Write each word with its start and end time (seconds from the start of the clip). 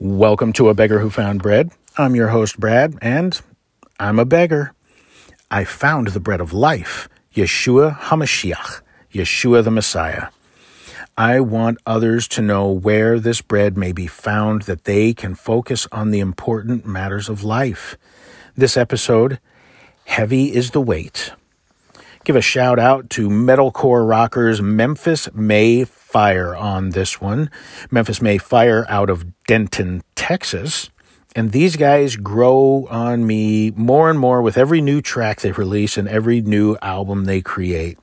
Welcome 0.00 0.52
to 0.54 0.70
A 0.70 0.74
Beggar 0.74 0.98
Who 0.98 1.08
Found 1.08 1.40
Bread. 1.40 1.70
I'm 1.96 2.16
your 2.16 2.28
host, 2.28 2.58
Brad, 2.58 2.98
and 3.00 3.40
I'm 4.00 4.18
a 4.18 4.24
beggar. 4.24 4.74
I 5.52 5.62
found 5.62 6.08
the 6.08 6.18
bread 6.18 6.40
of 6.40 6.52
life, 6.52 7.08
Yeshua 7.32 7.96
HaMashiach, 8.00 8.80
Yeshua 9.12 9.62
the 9.62 9.70
Messiah. 9.70 10.30
I 11.16 11.38
want 11.38 11.78
others 11.86 12.26
to 12.28 12.42
know 12.42 12.72
where 12.72 13.20
this 13.20 13.40
bread 13.40 13.78
may 13.78 13.92
be 13.92 14.08
found 14.08 14.62
that 14.62 14.82
they 14.82 15.14
can 15.14 15.36
focus 15.36 15.86
on 15.92 16.10
the 16.10 16.18
important 16.18 16.84
matters 16.84 17.28
of 17.28 17.44
life. 17.44 17.96
This 18.56 18.76
episode, 18.76 19.38
Heavy 20.06 20.52
is 20.52 20.72
the 20.72 20.80
Weight. 20.80 21.30
Give 22.24 22.36
a 22.36 22.40
shout 22.40 22.78
out 22.78 23.10
to 23.10 23.28
metalcore 23.28 24.08
rockers 24.08 24.62
Memphis 24.62 25.28
May 25.34 25.84
Fire 25.84 26.56
on 26.56 26.90
this 26.90 27.20
one. 27.20 27.50
Memphis 27.90 28.22
May 28.22 28.38
Fire 28.38 28.86
out 28.88 29.10
of 29.10 29.26
Denton, 29.44 30.02
Texas. 30.16 30.88
And 31.36 31.52
these 31.52 31.76
guys 31.76 32.16
grow 32.16 32.86
on 32.88 33.26
me 33.26 33.72
more 33.72 34.08
and 34.08 34.18
more 34.18 34.40
with 34.40 34.56
every 34.56 34.80
new 34.80 35.02
track 35.02 35.42
they 35.42 35.52
release 35.52 35.98
and 35.98 36.08
every 36.08 36.40
new 36.40 36.78
album 36.80 37.26
they 37.26 37.42
create. 37.42 37.98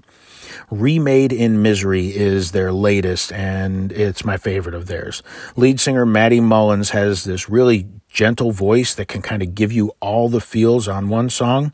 Remade 0.69 1.33
in 1.33 1.63
Misery 1.63 2.15
is 2.15 2.51
their 2.51 2.71
latest, 2.71 3.33
and 3.33 3.91
it's 3.91 4.23
my 4.23 4.37
favorite 4.37 4.75
of 4.75 4.85
theirs. 4.85 5.23
Lead 5.55 5.79
singer 5.79 6.05
Matty 6.05 6.39
Mullins 6.39 6.91
has 6.91 7.23
this 7.23 7.49
really 7.49 7.87
gentle 8.11 8.51
voice 8.51 8.93
that 8.95 9.07
can 9.07 9.21
kind 9.21 9.41
of 9.41 9.55
give 9.55 9.71
you 9.71 9.91
all 9.99 10.29
the 10.29 10.41
feels 10.41 10.87
on 10.87 11.09
one 11.09 11.29
song. 11.29 11.71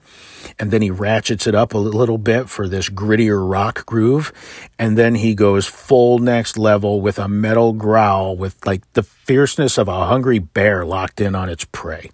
And 0.59 0.71
then 0.71 0.81
he 0.81 0.91
ratchets 0.91 1.47
it 1.47 1.55
up 1.55 1.73
a 1.73 1.77
little 1.77 2.17
bit 2.17 2.49
for 2.49 2.67
this 2.67 2.89
grittier 2.89 3.49
rock 3.49 3.85
groove. 3.85 4.31
And 4.77 4.97
then 4.97 5.15
he 5.15 5.33
goes 5.35 5.65
full 5.65 6.19
next 6.19 6.57
level 6.57 7.01
with 7.01 7.17
a 7.19 7.27
metal 7.27 7.73
growl 7.73 8.37
with 8.37 8.65
like 8.65 8.81
the 8.93 9.03
fierceness 9.03 9.77
of 9.77 9.87
a 9.87 10.05
hungry 10.05 10.39
bear 10.39 10.85
locked 10.85 11.19
in 11.19 11.35
on 11.35 11.49
its 11.49 11.65
prey. 11.65 12.11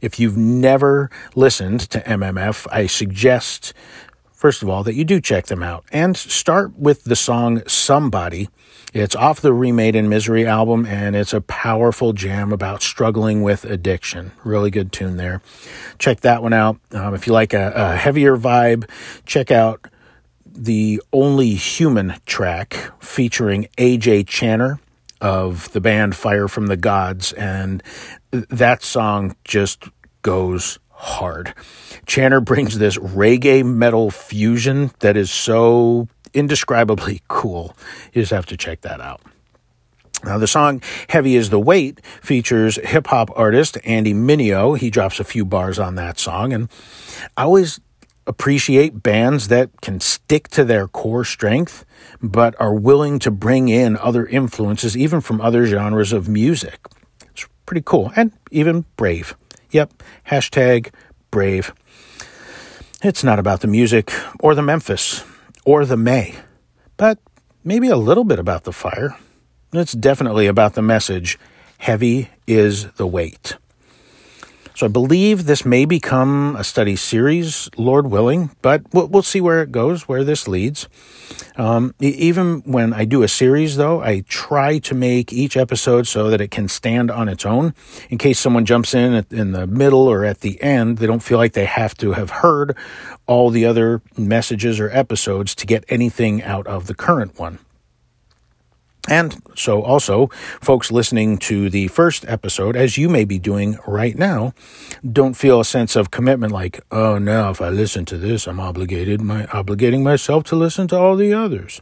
If 0.00 0.20
you've 0.20 0.36
never 0.36 1.10
listened 1.34 1.80
to 1.90 2.00
MMF, 2.00 2.66
I 2.70 2.86
suggest 2.86 3.72
first 4.38 4.62
of 4.62 4.68
all, 4.68 4.84
that 4.84 4.94
you 4.94 5.04
do 5.04 5.20
check 5.20 5.46
them 5.46 5.62
out 5.62 5.84
and 5.92 6.16
start 6.16 6.78
with 6.78 7.04
the 7.04 7.16
song 7.16 7.60
Somebody. 7.66 8.48
It's 8.94 9.16
off 9.16 9.40
the 9.40 9.52
Remade 9.52 9.96
in 9.96 10.08
Misery 10.08 10.46
album 10.46 10.86
and 10.86 11.16
it's 11.16 11.34
a 11.34 11.40
powerful 11.40 12.12
jam 12.12 12.52
about 12.52 12.80
struggling 12.80 13.42
with 13.42 13.64
addiction. 13.64 14.30
Really 14.44 14.70
good 14.70 14.92
tune 14.92 15.16
there. 15.16 15.42
Check 15.98 16.20
that 16.20 16.42
one 16.42 16.52
out. 16.52 16.78
Um, 16.92 17.14
if 17.14 17.26
you 17.26 17.32
like 17.32 17.52
a, 17.52 17.72
a 17.74 17.96
heavier 17.96 18.36
vibe, 18.36 18.88
check 19.26 19.50
out 19.50 19.88
the 20.46 21.02
Only 21.12 21.54
Human 21.54 22.14
track 22.24 22.92
featuring 23.00 23.66
AJ 23.76 24.26
Channer 24.26 24.78
of 25.20 25.70
the 25.72 25.80
band 25.80 26.14
Fire 26.14 26.46
from 26.46 26.68
the 26.68 26.76
Gods. 26.76 27.32
And 27.32 27.82
that 28.30 28.84
song 28.84 29.34
just 29.44 29.84
goes 30.22 30.78
hard. 30.98 31.54
Channer 32.06 32.44
brings 32.44 32.78
this 32.78 32.96
reggae 32.98 33.64
metal 33.64 34.10
fusion 34.10 34.90
that 34.98 35.16
is 35.16 35.30
so 35.30 36.08
indescribably 36.34 37.22
cool. 37.28 37.76
You 38.12 38.22
just 38.22 38.32
have 38.32 38.46
to 38.46 38.56
check 38.56 38.80
that 38.82 39.00
out. 39.00 39.20
Now, 40.24 40.38
the 40.38 40.48
song 40.48 40.82
Heavy 41.08 41.36
is 41.36 41.50
the 41.50 41.60
Weight 41.60 42.04
features 42.20 42.76
hip 42.82 43.06
hop 43.06 43.30
artist 43.36 43.78
Andy 43.84 44.12
Mineo. 44.12 44.76
He 44.76 44.90
drops 44.90 45.20
a 45.20 45.24
few 45.24 45.44
bars 45.44 45.78
on 45.78 45.94
that 45.94 46.18
song, 46.18 46.52
and 46.52 46.68
I 47.36 47.44
always 47.44 47.78
appreciate 48.26 49.00
bands 49.00 49.46
that 49.48 49.80
can 49.80 50.00
stick 50.00 50.48
to 50.48 50.64
their 50.64 50.88
core 50.88 51.24
strength, 51.24 51.84
but 52.20 52.60
are 52.60 52.74
willing 52.74 53.20
to 53.20 53.30
bring 53.30 53.68
in 53.68 53.96
other 53.96 54.26
influences, 54.26 54.96
even 54.96 55.20
from 55.20 55.40
other 55.40 55.64
genres 55.66 56.12
of 56.12 56.28
music. 56.28 56.80
It's 57.30 57.46
pretty 57.64 57.82
cool 57.84 58.12
and 58.16 58.32
even 58.50 58.86
brave. 58.96 59.36
Yep, 59.70 60.02
hashtag 60.30 60.92
brave. 61.30 61.72
It's 63.02 63.22
not 63.22 63.38
about 63.38 63.60
the 63.60 63.68
music 63.68 64.12
or 64.40 64.54
the 64.54 64.62
Memphis 64.62 65.24
or 65.64 65.84
the 65.84 65.96
May, 65.96 66.34
but 66.96 67.18
maybe 67.62 67.88
a 67.88 67.96
little 67.96 68.24
bit 68.24 68.38
about 68.38 68.64
the 68.64 68.72
fire. 68.72 69.16
It's 69.72 69.92
definitely 69.92 70.46
about 70.46 70.74
the 70.74 70.82
message 70.82 71.38
heavy 71.78 72.30
is 72.46 72.90
the 72.92 73.06
weight. 73.06 73.56
So 74.78 74.86
I 74.86 74.90
believe 74.90 75.46
this 75.46 75.64
may 75.64 75.86
become 75.86 76.54
a 76.54 76.62
study 76.62 76.94
series, 76.94 77.68
Lord 77.76 78.12
willing, 78.12 78.52
but 78.62 78.82
we'll, 78.94 79.08
we'll 79.08 79.22
see 79.24 79.40
where 79.40 79.60
it 79.60 79.72
goes, 79.72 80.06
where 80.06 80.22
this 80.22 80.46
leads. 80.46 80.88
Um, 81.56 81.96
even 81.98 82.60
when 82.60 82.92
I 82.92 83.04
do 83.04 83.24
a 83.24 83.28
series, 83.28 83.76
though, 83.76 84.00
I 84.00 84.20
try 84.28 84.78
to 84.78 84.94
make 84.94 85.32
each 85.32 85.56
episode 85.56 86.06
so 86.06 86.30
that 86.30 86.40
it 86.40 86.52
can 86.52 86.68
stand 86.68 87.10
on 87.10 87.28
its 87.28 87.44
own. 87.44 87.74
In 88.08 88.18
case 88.18 88.38
someone 88.38 88.64
jumps 88.64 88.94
in 88.94 89.14
at, 89.14 89.32
in 89.32 89.50
the 89.50 89.66
middle 89.66 90.06
or 90.06 90.24
at 90.24 90.42
the 90.42 90.62
end, 90.62 90.98
they 90.98 91.08
don't 91.08 91.24
feel 91.24 91.38
like 91.38 91.54
they 91.54 91.64
have 91.64 91.96
to 91.96 92.12
have 92.12 92.30
heard 92.30 92.76
all 93.26 93.50
the 93.50 93.64
other 93.64 94.00
messages 94.16 94.78
or 94.78 94.90
episodes 94.90 95.56
to 95.56 95.66
get 95.66 95.84
anything 95.88 96.40
out 96.44 96.68
of 96.68 96.86
the 96.86 96.94
current 96.94 97.36
one. 97.36 97.58
And 99.08 99.42
so, 99.54 99.82
also, 99.82 100.28
folks 100.60 100.92
listening 100.92 101.38
to 101.38 101.70
the 101.70 101.88
first 101.88 102.24
episode, 102.28 102.76
as 102.76 102.98
you 102.98 103.08
may 103.08 103.24
be 103.24 103.38
doing 103.38 103.78
right 103.86 104.16
now, 104.16 104.52
don't 105.10 105.34
feel 105.34 105.60
a 105.60 105.64
sense 105.64 105.96
of 105.96 106.10
commitment 106.10 106.52
like, 106.52 106.80
oh, 106.90 107.18
now 107.18 107.50
if 107.50 107.60
I 107.60 107.70
listen 107.70 108.04
to 108.06 108.18
this, 108.18 108.46
I'm 108.46 108.60
obligated, 108.60 109.20
my, 109.20 109.46
obligating 109.46 110.02
myself 110.02 110.44
to 110.44 110.56
listen 110.56 110.88
to 110.88 110.98
all 110.98 111.16
the 111.16 111.32
others. 111.32 111.80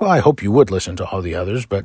Well, 0.00 0.10
I 0.10 0.18
hope 0.18 0.42
you 0.42 0.52
would 0.52 0.70
listen 0.70 0.94
to 0.96 1.06
all 1.06 1.22
the 1.22 1.34
others, 1.34 1.66
but 1.66 1.84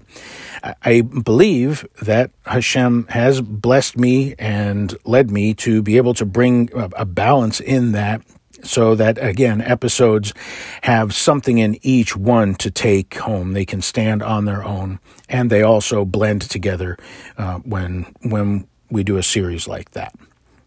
I, 0.83 1.01
believe 1.01 1.87
that 2.01 2.29
Hashem 2.45 3.07
has 3.09 3.41
blessed 3.41 3.97
me 3.97 4.35
and 4.37 4.95
led 5.03 5.31
me 5.31 5.55
to 5.55 5.81
be 5.81 5.97
able 5.97 6.13
to 6.15 6.25
bring 6.25 6.69
a 6.73 7.05
balance 7.05 7.59
in 7.59 7.93
that 7.93 8.21
so 8.63 8.95
that 8.95 9.17
again 9.17 9.61
episodes 9.61 10.33
have 10.81 11.13
something 11.13 11.57
in 11.57 11.77
each 11.81 12.15
one 12.15 12.55
to 12.55 12.71
take 12.71 13.15
home. 13.15 13.53
They 13.53 13.65
can 13.65 13.81
stand 13.81 14.23
on 14.23 14.45
their 14.45 14.63
own 14.63 14.99
and 15.29 15.49
they 15.49 15.61
also 15.61 16.05
blend 16.05 16.41
together 16.41 16.97
uh, 17.37 17.59
when 17.59 18.13
when 18.21 18.67
we 18.89 19.03
do 19.03 19.17
a 19.17 19.23
series 19.23 19.67
like 19.67 19.91
that. 19.91 20.15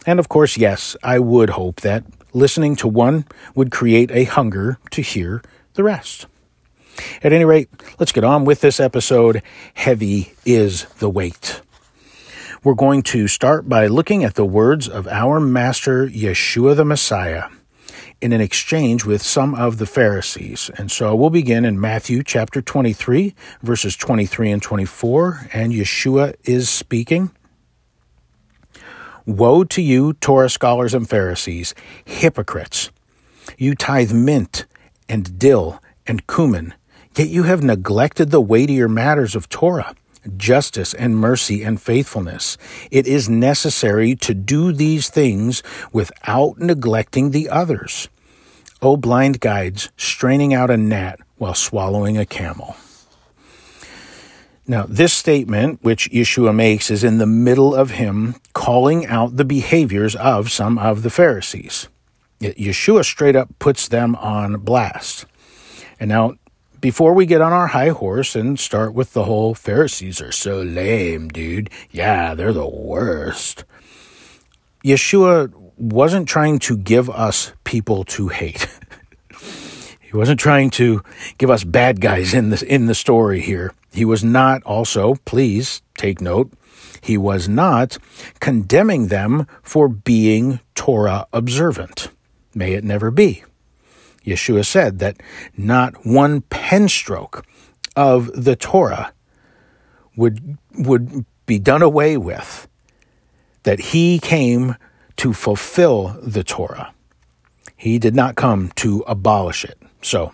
And 0.06 0.20
of 0.20 0.28
course 0.28 0.56
yes 0.56 0.96
i 1.02 1.18
would 1.18 1.50
hope 1.50 1.80
that 1.80 2.04
listening 2.32 2.76
to 2.76 2.88
one 2.88 3.24
would 3.54 3.70
create 3.70 4.10
a 4.10 4.24
hunger 4.24 4.78
to 4.90 5.00
hear 5.02 5.42
the 5.74 5.82
rest. 5.82 6.26
At 7.22 7.32
any 7.32 7.44
rate 7.44 7.68
let's 7.98 8.12
get 8.12 8.24
on 8.24 8.44
with 8.44 8.60
this 8.60 8.78
episode. 8.78 9.42
Heavy 9.74 10.34
is 10.44 10.84
the 10.98 11.10
weight. 11.10 11.62
We're 12.62 12.74
going 12.74 13.02
to 13.04 13.28
start 13.28 13.68
by 13.68 13.86
looking 13.86 14.24
at 14.24 14.34
the 14.34 14.44
words 14.44 14.88
of 14.88 15.06
our 15.06 15.38
master 15.38 16.08
Yeshua 16.08 16.74
the 16.74 16.84
Messiah 16.84 17.44
in 18.20 18.32
an 18.32 18.40
exchange 18.40 19.04
with 19.04 19.22
some 19.22 19.54
of 19.54 19.78
the 19.78 19.86
Pharisees. 19.86 20.70
And 20.76 20.90
so 20.90 21.14
we'll 21.14 21.30
begin 21.30 21.64
in 21.64 21.80
Matthew 21.80 22.22
chapter 22.22 22.62
23, 22.62 23.34
verses 23.62 23.96
23 23.96 24.50
and 24.50 24.62
24, 24.62 25.48
and 25.52 25.72
Yeshua 25.72 26.34
is 26.44 26.68
speaking. 26.68 27.30
Woe 29.26 29.64
to 29.64 29.82
you, 29.82 30.14
Torah 30.14 30.48
scholars 30.48 30.94
and 30.94 31.08
Pharisees, 31.08 31.74
hypocrites! 32.04 32.90
You 33.58 33.74
tithe 33.74 34.12
mint 34.12 34.66
and 35.08 35.38
dill 35.38 35.82
and 36.06 36.26
cumin, 36.26 36.74
yet 37.16 37.28
you 37.28 37.42
have 37.42 37.62
neglected 37.62 38.30
the 38.30 38.40
weightier 38.40 38.88
matters 38.88 39.34
of 39.34 39.48
Torah 39.48 39.94
justice 40.36 40.94
and 40.94 41.16
mercy 41.16 41.62
and 41.62 41.80
faithfulness. 41.80 42.56
It 42.90 43.06
is 43.06 43.28
necessary 43.28 44.14
to 44.16 44.34
do 44.34 44.72
these 44.72 45.08
things 45.08 45.62
without 45.92 46.58
neglecting 46.58 47.30
the 47.30 47.48
others. 47.48 48.08
O 48.82 48.96
blind 48.96 49.40
guides, 49.40 49.90
straining 49.96 50.52
out 50.52 50.70
a 50.70 50.76
gnat 50.76 51.20
while 51.36 51.54
swallowing 51.54 52.18
a 52.18 52.26
camel. 52.26 52.76
Now, 54.68 54.84
this 54.88 55.12
statement, 55.12 55.78
which 55.82 56.10
Yeshua 56.10 56.54
makes, 56.54 56.90
is 56.90 57.04
in 57.04 57.18
the 57.18 57.26
middle 57.26 57.74
of 57.74 57.92
him 57.92 58.34
calling 58.52 59.06
out 59.06 59.36
the 59.36 59.44
behaviors 59.44 60.16
of 60.16 60.50
some 60.50 60.76
of 60.76 61.02
the 61.02 61.10
Pharisees. 61.10 61.88
Yeshua 62.40 63.04
straight 63.04 63.36
up 63.36 63.48
puts 63.58 63.86
them 63.86 64.16
on 64.16 64.56
blast. 64.58 65.24
And 66.00 66.08
now, 66.08 66.34
before 66.86 67.14
we 67.14 67.26
get 67.26 67.40
on 67.40 67.52
our 67.52 67.66
high 67.66 67.88
horse 67.88 68.36
and 68.36 68.60
start 68.60 68.94
with 68.94 69.12
the 69.12 69.24
whole 69.24 69.56
Pharisees 69.56 70.20
are 70.20 70.30
so 70.30 70.62
lame, 70.62 71.26
dude. 71.26 71.68
Yeah, 71.90 72.36
they're 72.36 72.52
the 72.52 72.64
worst. 72.64 73.64
Yeshua 74.84 75.52
wasn't 75.76 76.28
trying 76.28 76.60
to 76.60 76.76
give 76.76 77.10
us 77.10 77.52
people 77.64 78.04
to 78.04 78.28
hate. 78.28 78.68
he 80.00 80.16
wasn't 80.16 80.38
trying 80.38 80.70
to 80.78 81.02
give 81.38 81.50
us 81.50 81.64
bad 81.64 82.00
guys 82.00 82.32
in 82.32 82.50
the, 82.50 82.64
in 82.72 82.86
the 82.86 82.94
story 82.94 83.40
here. 83.40 83.74
He 83.92 84.04
was 84.04 84.22
not 84.22 84.62
also, 84.62 85.16
please 85.24 85.82
take 85.98 86.20
note, 86.20 86.52
he 87.02 87.18
was 87.18 87.48
not 87.48 87.98
condemning 88.38 89.08
them 89.08 89.48
for 89.60 89.88
being 89.88 90.60
Torah 90.76 91.26
observant. 91.32 92.10
May 92.54 92.74
it 92.74 92.84
never 92.84 93.10
be. 93.10 93.42
Yeshua 94.26 94.64
said 94.64 94.98
that 94.98 95.16
not 95.56 96.04
one 96.04 96.40
pen 96.42 96.88
stroke 96.88 97.46
of 97.94 98.44
the 98.44 98.56
Torah 98.56 99.12
would 100.16 100.58
would 100.74 101.24
be 101.46 101.58
done 101.58 101.82
away 101.82 102.16
with, 102.16 102.68
that 103.62 103.78
he 103.78 104.18
came 104.18 104.74
to 105.16 105.32
fulfill 105.32 106.18
the 106.20 106.42
Torah. 106.42 106.92
He 107.76 107.98
did 107.98 108.14
not 108.14 108.34
come 108.34 108.70
to 108.76 109.04
abolish 109.06 109.64
it. 109.64 109.78
So 110.02 110.32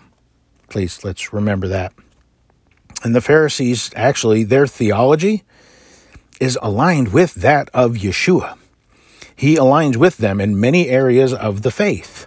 please, 0.69 1.03
let's 1.03 1.31
remember 1.31 1.67
that. 1.67 1.93
And 3.03 3.15
the 3.15 3.21
Pharisees, 3.21 3.91
actually, 3.95 4.43
their 4.43 4.65
theology 4.65 5.43
is 6.39 6.57
aligned 6.61 7.13
with 7.13 7.35
that 7.35 7.69
of 7.73 7.93
Yeshua. 7.93 8.57
He 9.35 9.55
aligns 9.55 9.97
with 9.97 10.17
them 10.17 10.39
in 10.39 10.59
many 10.59 10.89
areas 10.89 11.33
of 11.33 11.61
the 11.61 11.71
faith. 11.71 12.22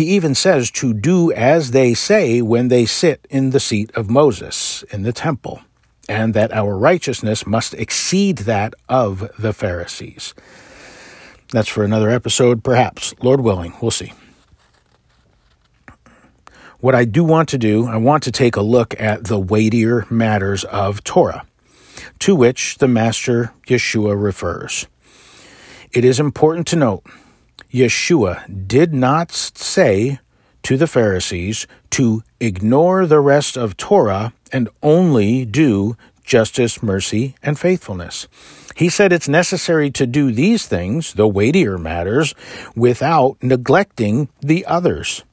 He 0.00 0.16
even 0.16 0.34
says 0.34 0.70
to 0.70 0.94
do 0.94 1.30
as 1.30 1.72
they 1.72 1.92
say 1.92 2.40
when 2.40 2.68
they 2.68 2.86
sit 2.86 3.26
in 3.28 3.50
the 3.50 3.60
seat 3.60 3.90
of 3.94 4.08
Moses 4.08 4.82
in 4.84 5.02
the 5.02 5.12
temple, 5.12 5.60
and 6.08 6.32
that 6.32 6.54
our 6.54 6.74
righteousness 6.74 7.46
must 7.46 7.74
exceed 7.74 8.38
that 8.38 8.72
of 8.88 9.30
the 9.38 9.52
Pharisees. 9.52 10.32
That's 11.52 11.68
for 11.68 11.84
another 11.84 12.08
episode, 12.08 12.64
perhaps. 12.64 13.12
Lord 13.20 13.42
willing, 13.42 13.74
we'll 13.82 13.90
see. 13.90 14.14
What 16.78 16.94
I 16.94 17.04
do 17.04 17.22
want 17.22 17.50
to 17.50 17.58
do, 17.58 17.86
I 17.86 17.98
want 17.98 18.22
to 18.22 18.32
take 18.32 18.56
a 18.56 18.62
look 18.62 18.98
at 18.98 19.24
the 19.24 19.38
weightier 19.38 20.06
matters 20.08 20.64
of 20.64 21.04
Torah, 21.04 21.44
to 22.20 22.34
which 22.34 22.78
the 22.78 22.88
Master 22.88 23.52
Yeshua 23.66 24.18
refers. 24.18 24.86
It 25.92 26.06
is 26.06 26.18
important 26.18 26.66
to 26.68 26.76
note 26.76 27.04
Yeshua 27.72 28.66
did 28.66 28.92
not 28.92 29.32
say 29.32 30.18
to 30.62 30.76
the 30.76 30.86
Pharisees 30.86 31.66
to 31.90 32.22
ignore 32.40 33.06
the 33.06 33.20
rest 33.20 33.56
of 33.56 33.76
Torah 33.76 34.32
and 34.52 34.68
only 34.82 35.44
do 35.44 35.96
justice, 36.24 36.82
mercy, 36.82 37.34
and 37.42 37.58
faithfulness. 37.58 38.28
He 38.76 38.88
said 38.88 39.12
it's 39.12 39.28
necessary 39.28 39.90
to 39.90 40.06
do 40.06 40.30
these 40.30 40.66
things, 40.66 41.14
the 41.14 41.26
weightier 41.26 41.76
matters, 41.76 42.34
without 42.76 43.36
neglecting 43.42 44.28
the 44.40 44.64
others. 44.66 45.24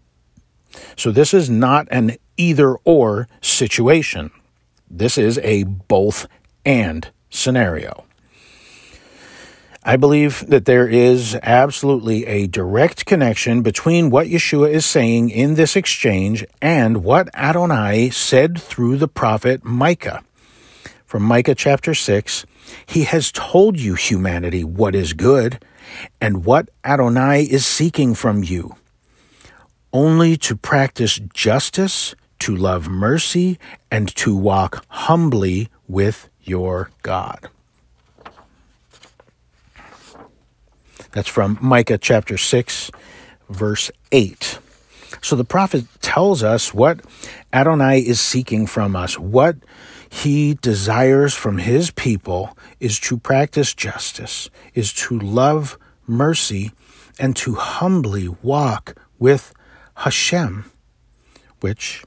So 0.96 1.12
this 1.12 1.34
is 1.34 1.50
not 1.50 1.88
an 1.92 2.18
either 2.36 2.76
or 2.84 3.28
situation. 3.42 4.32
This 4.90 5.18
is 5.18 5.38
a 5.40 5.64
both 5.64 6.28
and 6.66 7.10
scenario. 7.30 8.07
I 9.88 9.96
believe 9.96 10.46
that 10.48 10.66
there 10.66 10.86
is 10.86 11.34
absolutely 11.42 12.26
a 12.26 12.48
direct 12.48 13.06
connection 13.06 13.62
between 13.62 14.10
what 14.10 14.28
Yeshua 14.28 14.70
is 14.70 14.86
saying 14.86 15.30
in 15.30 15.54
this 15.54 15.78
exchange 15.78 16.46
and 16.62 17.06
what 17.06 17.34
Adonai 17.34 18.10
said 18.10 18.60
through 18.60 18.98
the 18.98 19.08
prophet 19.08 19.64
Micah. 19.64 20.26
From 21.06 21.24
Micah 21.24 21.56
chapter 21.56 21.94
6, 21.94 22.46
he 22.86 23.04
has 23.06 23.32
told 23.32 23.80
you, 23.80 23.94
humanity, 23.94 24.62
what 24.66 24.94
is 24.94 25.14
good 25.14 25.64
and 26.20 26.44
what 26.44 26.68
Adonai 26.84 27.44
is 27.44 27.66
seeking 27.66 28.14
from 28.14 28.44
you. 28.44 28.76
Only 29.94 30.36
to 30.36 30.58
practice 30.58 31.18
justice, 31.34 32.14
to 32.40 32.54
love 32.54 32.90
mercy, 32.90 33.58
and 33.90 34.14
to 34.18 34.36
walk 34.36 34.84
humbly 34.90 35.70
with 35.88 36.28
your 36.42 36.92
God. 37.04 37.48
That's 41.18 41.28
from 41.28 41.58
Micah 41.60 41.98
chapter 41.98 42.38
6, 42.38 42.92
verse 43.50 43.90
8. 44.12 44.60
So 45.24 45.36
the 45.36 45.44
prophet 45.44 45.86
tells 46.00 46.44
us 46.44 46.76
what 46.76 47.00
Adonai 47.52 48.02
is 48.02 48.22
seeking 48.22 48.68
from 48.68 48.96
us. 48.96 49.18
What 49.18 49.56
he 50.12 50.54
desires 50.54 51.34
from 51.34 51.58
his 51.58 51.90
people 51.90 52.56
is 52.80 53.00
to 53.00 53.18
practice 53.18 53.74
justice, 53.74 54.52
is 54.76 54.94
to 54.94 55.18
love 55.18 55.80
mercy, 56.06 56.72
and 57.18 57.36
to 57.38 57.56
humbly 57.56 58.28
walk 58.44 58.96
with 59.18 59.56
Hashem, 59.96 60.72
which 61.62 62.04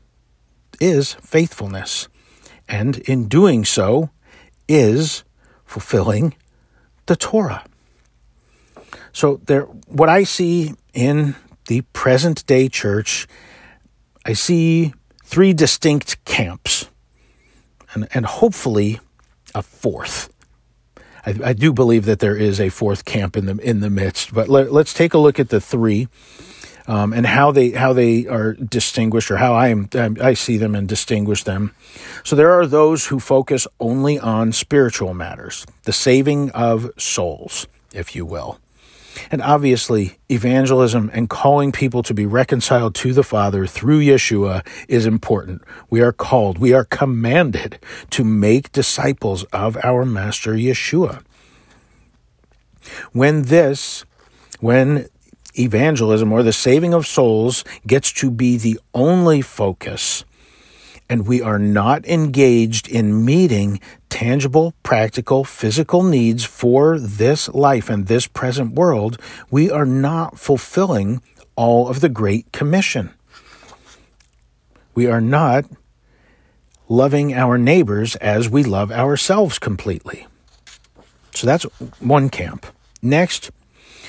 is 0.81 1.15
faithfulness. 1.15 2.07
And 2.69 2.99
in 2.99 3.27
doing 3.27 3.65
so, 3.65 4.11
is 4.69 5.25
fulfilling 5.65 6.37
the 7.07 7.17
Torah. 7.17 7.65
So 9.13 9.41
there, 9.45 9.63
what 9.87 10.09
I 10.09 10.25
see 10.25 10.75
in 10.93 11.35
the 11.67 11.83
present 11.93 12.47
day 12.47 12.69
church, 12.69 13.27
I 14.25 14.33
see 14.33 14.93
three 15.25 15.53
distinct 15.53 16.25
camps, 16.25 16.89
and, 17.95 18.09
and 18.13 18.27
hopefully 18.27 19.01
a 19.55 19.63
fourth. 19.63 20.33
I, 21.27 21.35
I, 21.45 21.53
do 21.53 21.73
believe 21.73 22.07
that 22.07 22.19
there 22.19 22.37
is 22.37 22.61
a 22.61 22.69
fourth 22.71 23.05
camp 23.05 23.37
in 23.37 23.47
the 23.47 23.57
in 23.59 23.81
the 23.81 23.91
midst, 23.91 24.33
but 24.33 24.49
let, 24.49 24.69
us 24.69 24.95
take 24.95 25.15
a 25.15 25.19
look 25.19 25.39
at 25.39 25.51
the 25.51 25.61
three 25.61 26.09
um, 26.87 27.13
and 27.13 27.27
how 27.27 27.53
they 27.53 27.71
how 27.71 27.93
they 27.93 28.27
are 28.27 28.55
distinguished, 28.55 29.31
or 29.31 29.37
how 29.37 29.55
I 29.55 29.69
am 29.69 29.89
I 30.21 30.35
see 30.35 30.57
them 30.57 30.75
and 30.75 30.89
distinguish 30.89 31.45
them. 31.45 31.73
So 32.25 32.37
there 32.37 32.51
are 32.53 32.67
those 32.67 33.07
who 33.07 33.21
focus 33.21 33.67
only 33.79 34.19
on 34.19 34.53
spiritual 34.53 35.15
matters, 35.15 35.67
the 35.85 35.93
saving 35.93 36.51
of 36.51 36.91
souls, 36.99 37.67
if 37.93 38.17
you 38.17 38.25
will. 38.27 38.59
And 39.31 39.43
obviously, 39.43 40.19
evangelism 40.29 41.11
and 41.13 41.29
calling 41.29 41.73
people 41.73 42.03
to 42.05 42.15
be 42.15 42.27
reconciled 42.27 42.95
to 42.97 43.13
the 43.13 43.23
Father 43.23 43.67
through 43.67 44.01
Yeshua 44.01 44.67
is 44.89 45.07
important. 45.07 45.63
We 45.89 46.01
are 46.01 46.13
called, 46.13 46.59
we 46.59 46.73
are 46.73 46.85
commanded 46.85 47.79
to 48.11 48.25
make 48.25 48.73
disciples 48.73 49.45
of 49.45 49.77
our 49.83 50.05
Master 50.05 50.53
Yeshua. 50.53 51.23
When 53.13 53.43
this, 53.43 54.05
when 54.61 55.09
evangelism 55.59 56.33
or 56.33 56.43
the 56.43 56.53
saving 56.53 56.95
of 56.95 57.07
souls 57.07 57.65
gets 57.87 58.13
to 58.13 58.31
be 58.31 58.57
the 58.57 58.79
only 58.95 59.43
focus, 59.43 60.25
and 61.09 61.27
we 61.27 61.43
are 61.43 61.59
not 61.59 62.07
engaged 62.07 62.89
in 62.89 63.25
meeting 63.25 63.81
tangible, 64.11 64.75
practical, 64.83 65.45
physical 65.45 66.03
needs 66.03 66.45
for 66.45 66.99
this 66.99 67.49
life 67.49 67.89
and 67.89 68.07
this 68.07 68.27
present 68.27 68.75
world, 68.75 69.19
we 69.51 69.71
are 69.71 69.87
not 69.87 70.39
fulfilling 70.39 71.23
all 71.57 71.89
of 71.89 72.01
the 72.01 72.09
Great 72.09 72.53
Commission. 72.53 73.15
We 74.95 75.07
are 75.07 75.21
not 75.21 75.65
loving 76.89 77.33
our 77.33 77.57
neighbors 77.57 78.17
as 78.17 78.51
we 78.51 78.65
love 78.65 78.91
ourselves 78.91 79.59
completely. 79.59 80.27
So 81.35 81.47
that's 81.47 81.65
one 82.01 82.29
camp. 82.29 82.67
Next, 83.01 83.51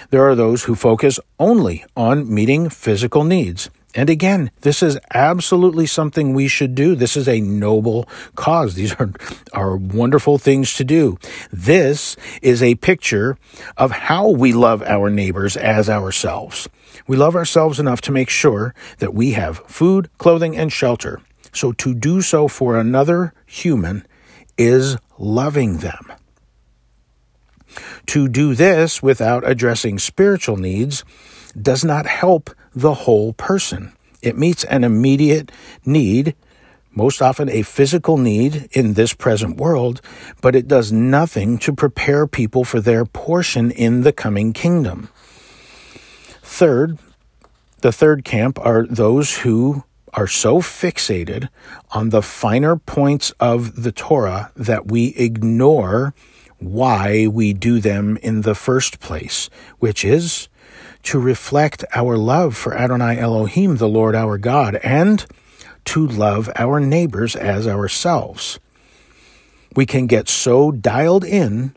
there 0.10 0.28
are 0.28 0.36
those 0.36 0.64
who 0.64 0.76
focus 0.76 1.20
only 1.40 1.86
on 1.96 2.34
meeting 2.34 2.70
physical 2.70 3.24
needs. 3.24 3.70
And 3.94 4.10
again, 4.10 4.52
this 4.62 4.82
is 4.82 4.98
absolutely 5.14 5.86
something 5.86 6.34
we 6.34 6.48
should 6.48 6.76
do. 6.76 6.96
This 6.96 7.18
is 7.18 7.28
a 7.28 7.42
noble 7.42 8.08
cause. 8.36 8.76
These 8.76 8.94
are, 8.96 9.12
are 9.54 9.76
wonderful 9.76 10.38
things 10.38 10.74
to 10.76 10.84
do. 10.84 11.18
This 11.52 12.16
is 12.42 12.64
a 12.64 12.76
picture 12.76 13.38
of 13.76 13.92
how 13.92 14.30
we 14.30 14.54
love 14.54 14.82
our 14.84 15.10
neighbors 15.10 15.58
as 15.58 15.90
ourselves. 15.90 16.70
We 17.08 17.18
love 17.18 17.36
ourselves 17.36 17.80
enough 17.80 18.02
to 18.02 18.12
make 18.12 18.30
sure 18.30 18.74
that 19.00 19.14
we 19.14 19.32
have 19.32 19.58
food, 19.68 20.10
clothing, 20.18 20.56
and 20.56 20.72
shelter. 20.72 21.22
So 21.52 21.74
to 21.74 21.94
do 21.94 22.22
so 22.22 22.48
for 22.48 22.78
another 22.78 23.34
human 23.46 24.06
is 24.58 24.96
loving 25.18 25.78
them. 25.78 26.14
To 28.08 28.28
do 28.28 28.56
this 28.56 29.02
without 29.02 29.48
addressing 29.48 30.00
spiritual 30.00 30.58
needs 30.58 31.04
does 31.60 31.84
not 31.84 32.06
help 32.06 32.50
the 32.74 32.94
whole 32.94 33.34
person. 33.34 33.94
It 34.22 34.38
meets 34.38 34.64
an 34.66 34.84
immediate 34.84 35.52
need, 35.86 36.36
most 36.92 37.22
often 37.22 37.50
a 37.50 37.64
physical 37.64 38.18
need 38.18 38.70
in 38.72 38.94
this 38.94 39.14
present 39.14 39.58
world, 39.58 40.02
but 40.42 40.56
it 40.56 40.68
does 40.68 40.92
nothing 40.92 41.58
to 41.60 41.74
prepare 41.74 42.28
people 42.28 42.64
for 42.64 42.80
their 42.80 43.06
portion 43.06 43.72
in 43.72 44.02
the 44.02 44.14
coming 44.14 44.54
kingdom. 44.54 45.10
Third, 46.42 47.00
the 47.82 47.92
third 47.92 48.24
camp 48.24 48.60
are 48.60 48.86
those 48.86 49.40
who 49.40 49.84
are 50.14 50.28
so 50.28 50.60
fixated 50.60 51.48
on 51.92 52.10
the 52.10 52.22
finer 52.22 52.76
points 52.76 53.32
of 53.40 53.84
the 53.84 53.92
Torah 53.92 54.52
that 54.56 54.88
we 54.92 55.16
ignore 55.16 56.14
why 56.60 57.26
we 57.28 57.54
do 57.54 57.80
them 57.80 58.18
in 58.18 58.42
the 58.42 58.54
first 58.54 59.00
place, 59.00 59.50
which 59.80 60.06
is 60.06 60.48
to 61.04 61.20
reflect 61.20 61.84
our 61.94 62.18
love 62.18 62.56
for 62.56 62.74
Adonai 62.74 63.18
Elohim, 63.18 63.78
the 63.78 63.90
Lord 63.90 64.16
our 64.16 64.38
God, 64.38 64.76
and 64.76 65.26
to 65.86 66.08
love 66.08 66.50
our 66.56 66.80
neighbors 66.80 67.36
as 67.36 67.68
ourselves. 67.68 68.60
We 69.76 69.86
can 69.86 70.08
get 70.08 70.30
so 70.30 70.72
dialed 70.72 71.24
in 71.24 71.76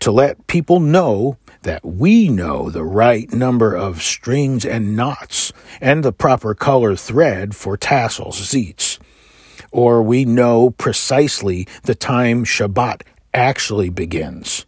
to 0.00 0.10
let 0.10 0.46
people 0.46 0.80
know 0.80 1.36
that 1.62 1.84
we 1.84 2.28
know 2.28 2.70
the 2.70 2.84
right 2.84 3.32
number 3.32 3.74
of 3.74 4.02
strings 4.02 4.64
and 4.64 4.96
knots 4.96 5.52
and 5.80 6.04
the 6.04 6.12
proper 6.12 6.54
color 6.54 6.94
thread 6.94 7.56
for 7.56 7.76
tassels, 7.76 8.40
zeets, 8.40 8.98
or 9.72 10.02
we 10.02 10.24
know 10.24 10.70
precisely 10.70 11.66
the 11.82 11.94
time 11.94 12.44
Shabbat 12.44 13.02
actually 13.34 13.90
begins. 13.90 14.64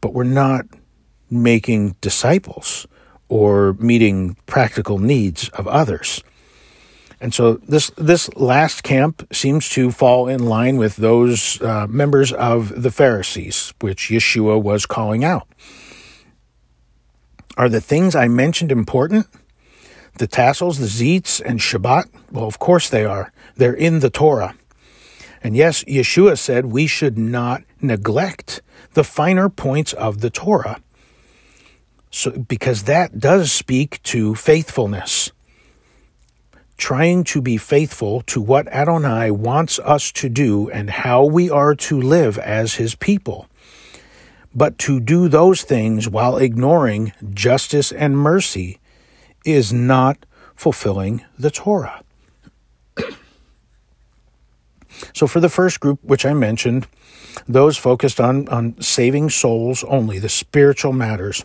But 0.00 0.12
we're 0.12 0.24
not 0.24 0.66
making 1.30 1.96
disciples 2.00 2.86
or 3.28 3.74
meeting 3.74 4.36
practical 4.46 4.98
needs 4.98 5.48
of 5.50 5.66
others. 5.68 6.22
And 7.20 7.34
so 7.34 7.54
this 7.54 7.90
this 7.96 8.34
last 8.34 8.82
camp 8.82 9.26
seems 9.32 9.68
to 9.70 9.90
fall 9.90 10.26
in 10.26 10.46
line 10.46 10.78
with 10.78 10.96
those 10.96 11.60
uh, 11.60 11.86
members 11.86 12.32
of 12.32 12.82
the 12.82 12.90
Pharisees, 12.90 13.74
which 13.80 14.08
Yeshua 14.08 14.60
was 14.60 14.86
calling 14.86 15.22
out. 15.22 15.46
Are 17.58 17.68
the 17.68 17.80
things 17.80 18.14
I 18.14 18.26
mentioned 18.28 18.72
important? 18.72 19.26
The 20.16 20.26
tassels, 20.26 20.78
the 20.78 20.86
zeets, 20.86 21.42
and 21.44 21.60
Shabbat? 21.60 22.08
Well, 22.32 22.46
of 22.46 22.58
course 22.58 22.88
they 22.88 23.04
are. 23.04 23.32
They're 23.56 23.74
in 23.74 24.00
the 24.00 24.10
Torah. 24.10 24.54
And 25.42 25.54
yes, 25.56 25.84
Yeshua 25.84 26.38
said 26.38 26.66
we 26.66 26.86
should 26.86 27.18
not 27.18 27.62
neglect 27.80 28.62
the 28.94 29.04
finer 29.04 29.48
points 29.48 29.92
of 29.92 30.20
the 30.20 30.30
Torah. 30.30 30.80
So, 32.10 32.32
because 32.32 32.84
that 32.84 33.20
does 33.20 33.52
speak 33.52 34.02
to 34.04 34.34
faithfulness. 34.34 35.30
Trying 36.76 37.24
to 37.24 37.40
be 37.40 37.56
faithful 37.56 38.22
to 38.22 38.40
what 38.40 38.66
Adonai 38.68 39.30
wants 39.30 39.78
us 39.78 40.10
to 40.12 40.28
do 40.28 40.68
and 40.70 40.90
how 40.90 41.24
we 41.24 41.50
are 41.50 41.74
to 41.74 42.00
live 42.00 42.38
as 42.38 42.74
his 42.74 42.94
people. 42.94 43.46
But 44.52 44.78
to 44.78 44.98
do 44.98 45.28
those 45.28 45.62
things 45.62 46.08
while 46.08 46.36
ignoring 46.36 47.12
justice 47.32 47.92
and 47.92 48.18
mercy 48.18 48.80
is 49.44 49.72
not 49.72 50.26
fulfilling 50.56 51.24
the 51.38 51.50
Torah. 51.50 52.02
so, 55.14 55.28
for 55.28 55.38
the 55.38 55.48
first 55.48 55.78
group, 55.78 56.00
which 56.02 56.26
I 56.26 56.32
mentioned, 56.32 56.88
those 57.46 57.76
focused 57.76 58.20
on, 58.20 58.48
on 58.48 58.80
saving 58.80 59.30
souls 59.30 59.84
only, 59.84 60.18
the 60.18 60.28
spiritual 60.28 60.92
matters, 60.92 61.44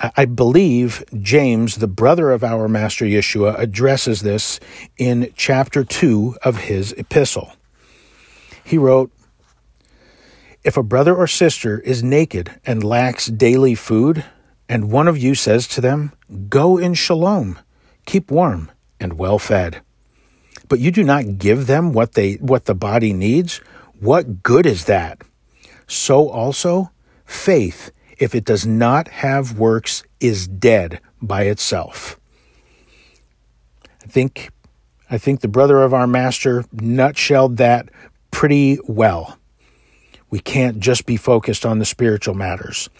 I 0.00 0.26
believe 0.26 1.04
James, 1.20 1.76
the 1.76 1.88
brother 1.88 2.30
of 2.30 2.44
our 2.44 2.68
Master 2.68 3.04
Yeshua, 3.04 3.58
addresses 3.58 4.20
this 4.20 4.60
in 4.96 5.32
chapter 5.34 5.82
2 5.82 6.36
of 6.42 6.58
his 6.58 6.92
epistle. 6.92 7.52
He 8.62 8.78
wrote, 8.78 9.10
If 10.62 10.76
a 10.76 10.84
brother 10.84 11.16
or 11.16 11.26
sister 11.26 11.80
is 11.80 12.02
naked 12.04 12.60
and 12.64 12.84
lacks 12.84 13.26
daily 13.26 13.74
food, 13.74 14.24
and 14.68 14.92
one 14.92 15.08
of 15.08 15.18
you 15.18 15.34
says 15.34 15.66
to 15.68 15.80
them, 15.80 16.12
Go 16.48 16.78
in 16.78 16.94
shalom, 16.94 17.58
keep 18.06 18.30
warm 18.30 18.70
and 19.00 19.18
well 19.18 19.40
fed, 19.40 19.80
but 20.68 20.78
you 20.78 20.92
do 20.92 21.02
not 21.02 21.38
give 21.38 21.66
them 21.66 21.92
what 21.92 22.12
they 22.12 22.34
what 22.34 22.66
the 22.66 22.74
body 22.74 23.12
needs, 23.12 23.60
what 23.98 24.44
good 24.44 24.66
is 24.66 24.84
that? 24.84 25.22
So 25.88 26.28
also 26.28 26.92
faith 27.24 27.90
if 28.18 28.34
it 28.34 28.44
does 28.44 28.66
not 28.66 29.08
have 29.08 29.58
works, 29.58 30.02
is 30.20 30.48
dead 30.48 31.00
by 31.22 31.42
itself. 31.42 32.18
I 34.02 34.06
think, 34.06 34.50
I 35.10 35.18
think 35.18 35.40
the 35.40 35.48
brother 35.48 35.82
of 35.82 35.94
our 35.94 36.06
master 36.06 36.62
nutshelled 36.74 37.56
that 37.56 37.88
pretty 38.30 38.78
well. 38.86 39.38
We 40.30 40.40
can't 40.40 40.80
just 40.80 41.06
be 41.06 41.16
focused 41.16 41.64
on 41.64 41.78
the 41.78 41.84
spiritual 41.84 42.34
matters. 42.34 42.90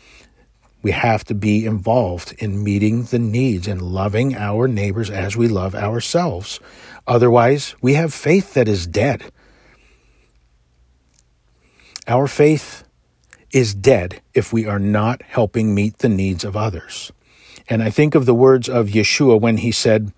We 0.81 0.93
have 0.93 1.25
to 1.25 1.35
be 1.35 1.67
involved 1.67 2.35
in 2.39 2.63
meeting 2.63 3.05
the 3.05 3.19
needs 3.19 3.67
and 3.67 3.83
loving 3.83 4.37
our 4.37 4.69
neighbors 4.69 5.11
as 5.11 5.37
we 5.37 5.49
love 5.49 5.75
ourselves. 5.75 6.61
Otherwise, 7.07 7.75
we 7.83 7.95
have 7.95 8.15
faith 8.15 8.55
that 8.55 8.69
is 8.69 8.87
dead. 8.87 9.25
Our 12.07 12.27
faith 12.27 12.85
is 13.53 13.75
dead 13.75 14.21
if 14.35 14.53
we 14.53 14.67
are 14.67 14.79
not 14.79 15.23
helping 15.23 15.75
meet 15.75 15.99
the 15.99 16.09
needs 16.09 16.45
of 16.45 16.57
others. 16.57 17.13
And 17.69 17.83
I 17.83 17.91
think 17.91 18.15
of 18.15 18.27
the 18.27 18.35
words 18.35 18.69
of 18.69 18.89
Yeshua 18.89 19.41
when 19.41 19.59
he 19.59 19.73
said, 19.73 20.13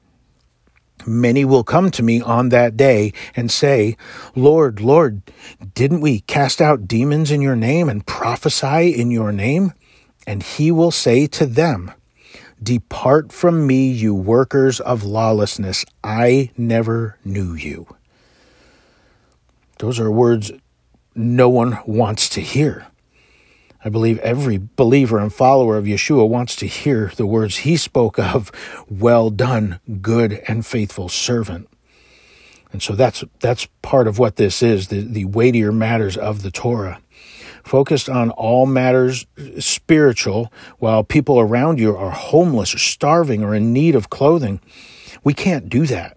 Many 1.06 1.44
will 1.44 1.64
come 1.64 1.90
to 1.92 2.02
me 2.02 2.20
on 2.20 2.50
that 2.50 2.76
day 2.76 3.12
and 3.34 3.50
say, 3.50 3.96
Lord, 4.36 4.80
Lord, 4.80 5.22
didn't 5.74 6.02
we 6.02 6.20
cast 6.20 6.60
out 6.60 6.86
demons 6.86 7.30
in 7.30 7.40
your 7.40 7.56
name 7.56 7.88
and 7.88 8.06
prophesy 8.06 8.90
in 8.90 9.10
your 9.10 9.32
name? 9.32 9.72
And 10.26 10.42
he 10.42 10.70
will 10.70 10.90
say 10.90 11.26
to 11.28 11.46
them, 11.46 11.92
Depart 12.62 13.32
from 13.32 13.66
me, 13.66 13.90
you 13.90 14.14
workers 14.14 14.80
of 14.80 15.02
lawlessness. 15.02 15.86
I 16.04 16.50
never 16.58 17.16
knew 17.24 17.54
you. 17.54 17.86
Those 19.78 19.98
are 19.98 20.10
words 20.10 20.52
no 21.14 21.48
one 21.48 21.78
wants 21.86 22.28
to 22.30 22.42
hear. 22.42 22.86
I 23.82 23.88
believe 23.88 24.18
every 24.18 24.60
believer 24.76 25.18
and 25.18 25.32
follower 25.32 25.78
of 25.78 25.86
Yeshua 25.86 26.28
wants 26.28 26.54
to 26.56 26.66
hear 26.66 27.12
the 27.16 27.26
words 27.26 27.58
he 27.58 27.76
spoke 27.76 28.18
of, 28.18 28.52
well 28.90 29.30
done, 29.30 29.80
good 30.02 30.42
and 30.46 30.66
faithful 30.66 31.08
servant. 31.08 31.68
And 32.72 32.82
so 32.82 32.94
that's 32.94 33.24
that's 33.40 33.66
part 33.82 34.06
of 34.06 34.18
what 34.18 34.36
this 34.36 34.62
is, 34.62 34.88
the, 34.88 35.00
the 35.00 35.24
weightier 35.24 35.72
matters 35.72 36.16
of 36.16 36.42
the 36.42 36.50
Torah. 36.50 37.00
Focused 37.64 38.08
on 38.08 38.30
all 38.30 38.66
matters 38.66 39.26
spiritual, 39.58 40.52
while 40.78 41.04
people 41.04 41.40
around 41.40 41.78
you 41.78 41.96
are 41.96 42.10
homeless 42.10 42.74
or 42.74 42.78
starving 42.78 43.42
or 43.42 43.54
in 43.54 43.72
need 43.72 43.94
of 43.94 44.10
clothing. 44.10 44.60
We 45.24 45.34
can't 45.34 45.68
do 45.68 45.86
that. 45.86 46.16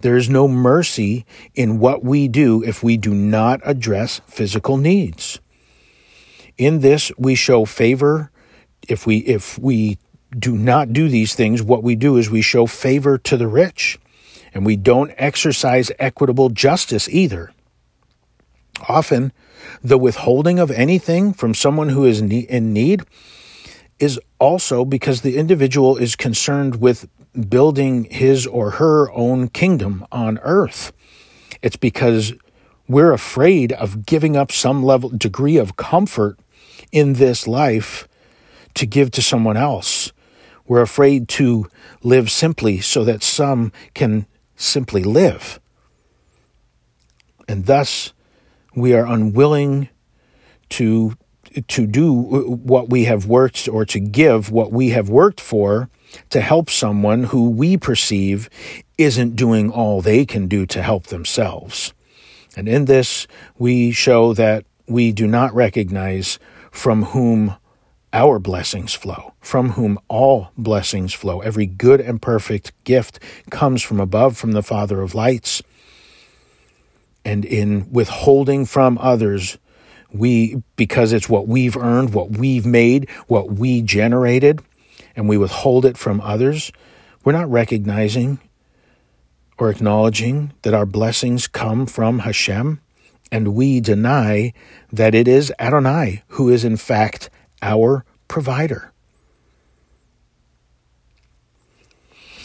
There 0.00 0.16
is 0.16 0.30
no 0.30 0.48
mercy 0.48 1.26
in 1.54 1.78
what 1.78 2.02
we 2.02 2.28
do 2.28 2.62
if 2.62 2.82
we 2.82 2.96
do 2.96 3.12
not 3.12 3.60
address 3.64 4.20
physical 4.26 4.76
needs. 4.76 5.40
In 6.60 6.80
this 6.80 7.10
we 7.16 7.36
show 7.36 7.64
favor. 7.64 8.30
If 8.86 9.06
we 9.06 9.20
if 9.20 9.58
we 9.58 9.96
do 10.38 10.58
not 10.58 10.92
do 10.92 11.08
these 11.08 11.34
things, 11.34 11.62
what 11.62 11.82
we 11.82 11.96
do 11.96 12.18
is 12.18 12.28
we 12.28 12.42
show 12.42 12.66
favor 12.66 13.16
to 13.16 13.38
the 13.38 13.48
rich, 13.48 13.98
and 14.52 14.66
we 14.66 14.76
don't 14.76 15.10
exercise 15.16 15.90
equitable 15.98 16.50
justice 16.50 17.08
either. 17.08 17.50
Often, 18.86 19.32
the 19.82 19.96
withholding 19.96 20.58
of 20.58 20.70
anything 20.70 21.32
from 21.32 21.54
someone 21.54 21.88
who 21.88 22.04
is 22.04 22.20
in 22.20 22.74
need 22.74 23.04
is 23.98 24.20
also 24.38 24.84
because 24.84 25.22
the 25.22 25.38
individual 25.38 25.96
is 25.96 26.14
concerned 26.14 26.76
with 26.76 27.08
building 27.48 28.04
his 28.10 28.46
or 28.46 28.72
her 28.72 29.10
own 29.12 29.48
kingdom 29.48 30.06
on 30.12 30.38
earth. 30.42 30.92
It's 31.62 31.76
because 31.76 32.34
we're 32.86 33.14
afraid 33.14 33.72
of 33.72 34.04
giving 34.04 34.36
up 34.36 34.52
some 34.52 34.82
level 34.82 35.08
degree 35.08 35.56
of 35.56 35.76
comfort 35.76 36.38
in 36.92 37.14
this 37.14 37.46
life 37.46 38.08
to 38.74 38.86
give 38.86 39.10
to 39.12 39.22
someone 39.22 39.56
else. 39.56 40.12
We're 40.66 40.82
afraid 40.82 41.28
to 41.30 41.68
live 42.02 42.30
simply 42.30 42.80
so 42.80 43.04
that 43.04 43.22
some 43.22 43.72
can 43.94 44.26
simply 44.56 45.02
live. 45.02 45.58
And 47.48 47.66
thus, 47.66 48.12
we 48.76 48.94
are 48.94 49.04
unwilling 49.04 49.88
to, 50.70 51.16
to 51.66 51.86
do 51.86 52.12
what 52.12 52.88
we 52.88 53.04
have 53.04 53.26
worked 53.26 53.68
or 53.68 53.84
to 53.86 53.98
give 53.98 54.52
what 54.52 54.70
we 54.70 54.90
have 54.90 55.08
worked 55.08 55.40
for 55.40 55.90
to 56.30 56.40
help 56.40 56.70
someone 56.70 57.24
who 57.24 57.50
we 57.50 57.76
perceive 57.76 58.48
isn't 58.98 59.36
doing 59.36 59.70
all 59.70 60.00
they 60.00 60.24
can 60.24 60.46
do 60.46 60.66
to 60.66 60.82
help 60.82 61.06
themselves. 61.06 61.92
And 62.56 62.68
in 62.68 62.84
this, 62.84 63.26
we 63.58 63.92
show 63.92 64.34
that 64.34 64.64
we 64.86 65.12
do 65.12 65.26
not 65.26 65.54
recognize 65.54 66.38
from 66.70 67.04
whom 67.04 67.56
our 68.12 68.38
blessings 68.38 68.92
flow, 68.94 69.34
from 69.40 69.70
whom 69.70 69.98
all 70.08 70.50
blessings 70.56 71.12
flow. 71.12 71.40
Every 71.40 71.66
good 71.66 72.00
and 72.00 72.20
perfect 72.20 72.72
gift 72.84 73.20
comes 73.50 73.82
from 73.82 74.00
above, 74.00 74.36
from 74.36 74.52
the 74.52 74.62
Father 74.62 75.00
of 75.00 75.14
lights. 75.14 75.62
And 77.24 77.44
in 77.44 77.90
withholding 77.92 78.66
from 78.66 78.98
others, 78.98 79.58
we, 80.12 80.62
because 80.76 81.12
it's 81.12 81.28
what 81.28 81.46
we've 81.46 81.76
earned, 81.76 82.12
what 82.12 82.32
we've 82.32 82.66
made, 82.66 83.08
what 83.28 83.52
we 83.52 83.82
generated, 83.82 84.60
and 85.14 85.28
we 85.28 85.36
withhold 85.36 85.84
it 85.84 85.96
from 85.96 86.20
others, 86.20 86.72
we're 87.24 87.32
not 87.32 87.50
recognizing 87.50 88.40
or 89.58 89.70
acknowledging 89.70 90.52
that 90.62 90.74
our 90.74 90.86
blessings 90.86 91.46
come 91.46 91.86
from 91.86 92.20
Hashem 92.20 92.80
and 93.32 93.54
we 93.54 93.80
deny 93.80 94.52
that 94.92 95.14
it 95.14 95.28
is 95.28 95.52
Adonai 95.58 96.22
who 96.28 96.48
is 96.48 96.64
in 96.64 96.76
fact 96.76 97.30
our 97.62 98.04
provider. 98.28 98.92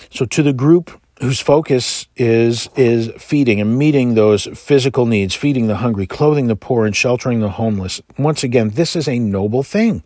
So 0.10 0.26
to 0.26 0.44
the 0.44 0.54
group 0.54 1.02
whose 1.22 1.40
focus 1.40 2.08
is 2.16 2.70
is 2.76 3.10
feeding 3.18 3.62
and 3.62 3.78
meeting 3.78 4.16
those 4.16 4.46
physical 4.58 5.06
needs, 5.06 5.34
feeding 5.34 5.68
the 5.68 5.78
hungry, 5.78 6.08
clothing 6.08 6.48
the 6.48 6.56
poor 6.56 6.86
and 6.86 6.96
sheltering 6.96 7.40
the 7.40 7.52
homeless. 7.52 8.02
Once 8.18 8.44
again, 8.44 8.72
this 8.72 8.96
is 8.96 9.08
a 9.08 9.20
noble 9.20 9.64
thing. 9.64 10.04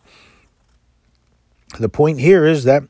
The 1.79 1.89
point 1.89 2.19
here 2.19 2.45
is 2.45 2.63
that 2.63 2.83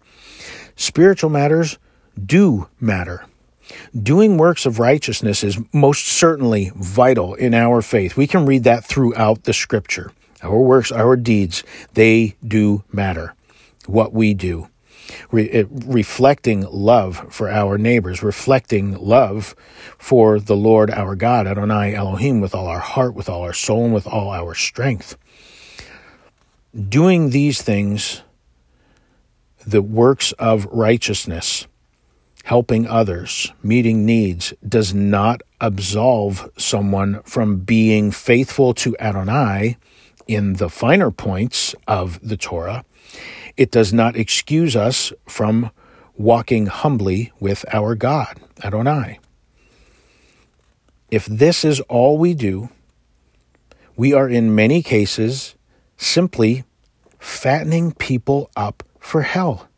spiritual 0.76 1.30
matters 1.30 1.78
do 2.26 2.68
matter. 2.80 3.26
Doing 4.02 4.38
works 4.38 4.66
of 4.66 4.80
righteousness 4.80 5.44
is 5.44 5.60
most 5.74 6.06
certainly 6.08 6.72
vital 6.76 7.34
in 7.36 7.54
our 7.54 7.82
faith. 7.82 8.18
We 8.18 8.28
can 8.28 8.46
read 8.46 8.64
that 8.64 8.86
throughout 8.86 9.44
the 9.44 9.54
scripture. 9.54 10.12
Our 10.42 10.60
works, 10.60 10.92
our 10.92 11.16
deeds, 11.16 11.64
they 11.94 12.36
do 12.46 12.84
matter. 12.92 13.36
What 13.86 14.14
we 14.14 14.34
do. 14.34 14.70
Re- 15.32 15.66
reflecting 15.70 16.62
love 16.70 17.34
for 17.34 17.50
our 17.50 17.78
neighbors, 17.78 18.22
reflecting 18.22 18.94
love 18.94 19.56
for 19.98 20.40
the 20.40 20.56
Lord 20.56 20.92
our 20.92 21.16
God, 21.16 21.48
Adonai 21.48 21.96
Elohim, 21.96 22.42
with 22.42 22.54
all 22.54 22.68
our 22.68 22.80
heart, 22.80 23.16
with 23.16 23.28
all 23.28 23.42
our 23.42 23.54
soul, 23.54 23.86
and 23.86 23.94
with 23.94 24.06
all 24.06 24.30
our 24.30 24.54
strength. 24.54 25.18
Doing 26.88 27.32
these 27.32 27.62
things, 27.64 28.22
the 29.66 29.82
works 29.82 30.32
of 30.34 30.66
righteousness, 30.68 31.68
helping 32.50 32.88
others, 32.88 33.54
meeting 33.62 34.08
needs, 34.08 34.56
does 34.68 34.92
not 34.92 35.40
absolve 35.62 36.50
someone 36.58 37.22
from 37.22 37.60
being 37.60 38.10
faithful 38.10 38.74
to 38.74 38.98
Adonai 39.00 39.78
in 40.28 40.54
the 40.54 40.68
finer 40.68 41.12
points 41.12 41.76
of 41.88 42.20
the 42.28 42.36
Torah. 42.36 42.84
It 43.56 43.70
does 43.70 43.94
not 43.94 44.16
excuse 44.16 44.76
us 44.76 45.14
from 45.28 45.70
walking 46.18 46.66
humbly 46.66 47.32
with 47.40 47.64
our 47.72 47.94
God, 47.94 48.40
Adonai. 48.64 49.20
If 51.12 51.28
this 51.28 51.64
is 51.64 51.82
all 51.82 52.18
we 52.18 52.34
do, 52.34 52.70
we 53.96 54.12
are 54.12 54.28
in 54.28 54.56
many 54.56 54.82
cases 54.82 55.54
simply 55.98 56.64
fattening 57.20 57.92
people 57.92 58.50
up 58.56 58.82
for 59.00 59.22
hell. 59.22 59.70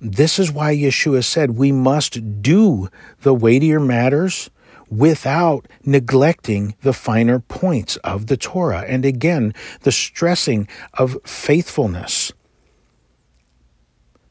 This 0.00 0.38
is 0.38 0.52
why 0.52 0.74
Yeshua 0.74 1.24
said 1.24 1.52
we 1.52 1.72
must 1.72 2.42
do 2.42 2.88
the 3.22 3.34
weightier 3.34 3.80
matters 3.80 4.50
without 4.90 5.66
neglecting 5.84 6.74
the 6.82 6.92
finer 6.92 7.40
points 7.40 7.96
of 7.98 8.26
the 8.26 8.36
Torah. 8.36 8.84
And 8.86 9.04
again, 9.04 9.54
the 9.82 9.92
stressing 9.92 10.68
of 10.94 11.18
faithfulness. 11.24 12.32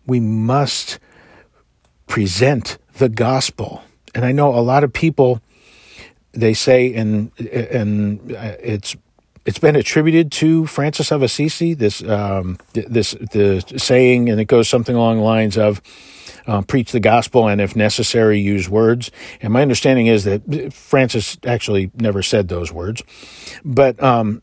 We 0.06 0.20
must 0.20 1.00
present 2.08 2.78
the 2.98 3.10
gospel. 3.10 3.84
And 4.16 4.26
I 4.26 4.32
know 4.32 4.56
a 4.56 4.62
lot 4.62 4.84
of 4.84 4.94
people 4.94 5.42
they 6.32 6.54
say 6.54 6.94
and 6.94 7.32
and 7.40 8.32
it's 8.32 8.96
it's 9.48 9.60
been 9.60 9.78
attributed 9.78 10.30
to 10.34 10.68
Francis 10.68 11.10
of 11.10 11.24
Assisi. 11.24 11.74
This 11.74 12.04
um, 12.04 12.60
this 12.74 13.12
the 13.12 13.64
saying, 13.78 14.30
and 14.30 14.42
it 14.42 14.46
goes 14.46 14.68
something 14.68 14.96
along 14.96 15.18
the 15.18 15.24
lines 15.24 15.58
of. 15.58 15.82
Uh, 16.46 16.62
preach 16.62 16.94
the 16.94 17.00
gospel 17.02 17.50
and 17.50 17.60
if 17.60 17.76
necessary 17.76 18.40
use 18.40 18.70
words 18.70 19.12
and 19.42 19.52
my 19.52 19.62
understanding 19.62 20.08
is 20.08 20.24
that 20.24 20.72
francis 20.72 21.38
actually 21.46 21.92
never 21.96 22.24
said 22.24 22.48
those 22.48 22.72
words 22.72 23.04
but 23.66 24.02
um, 24.02 24.42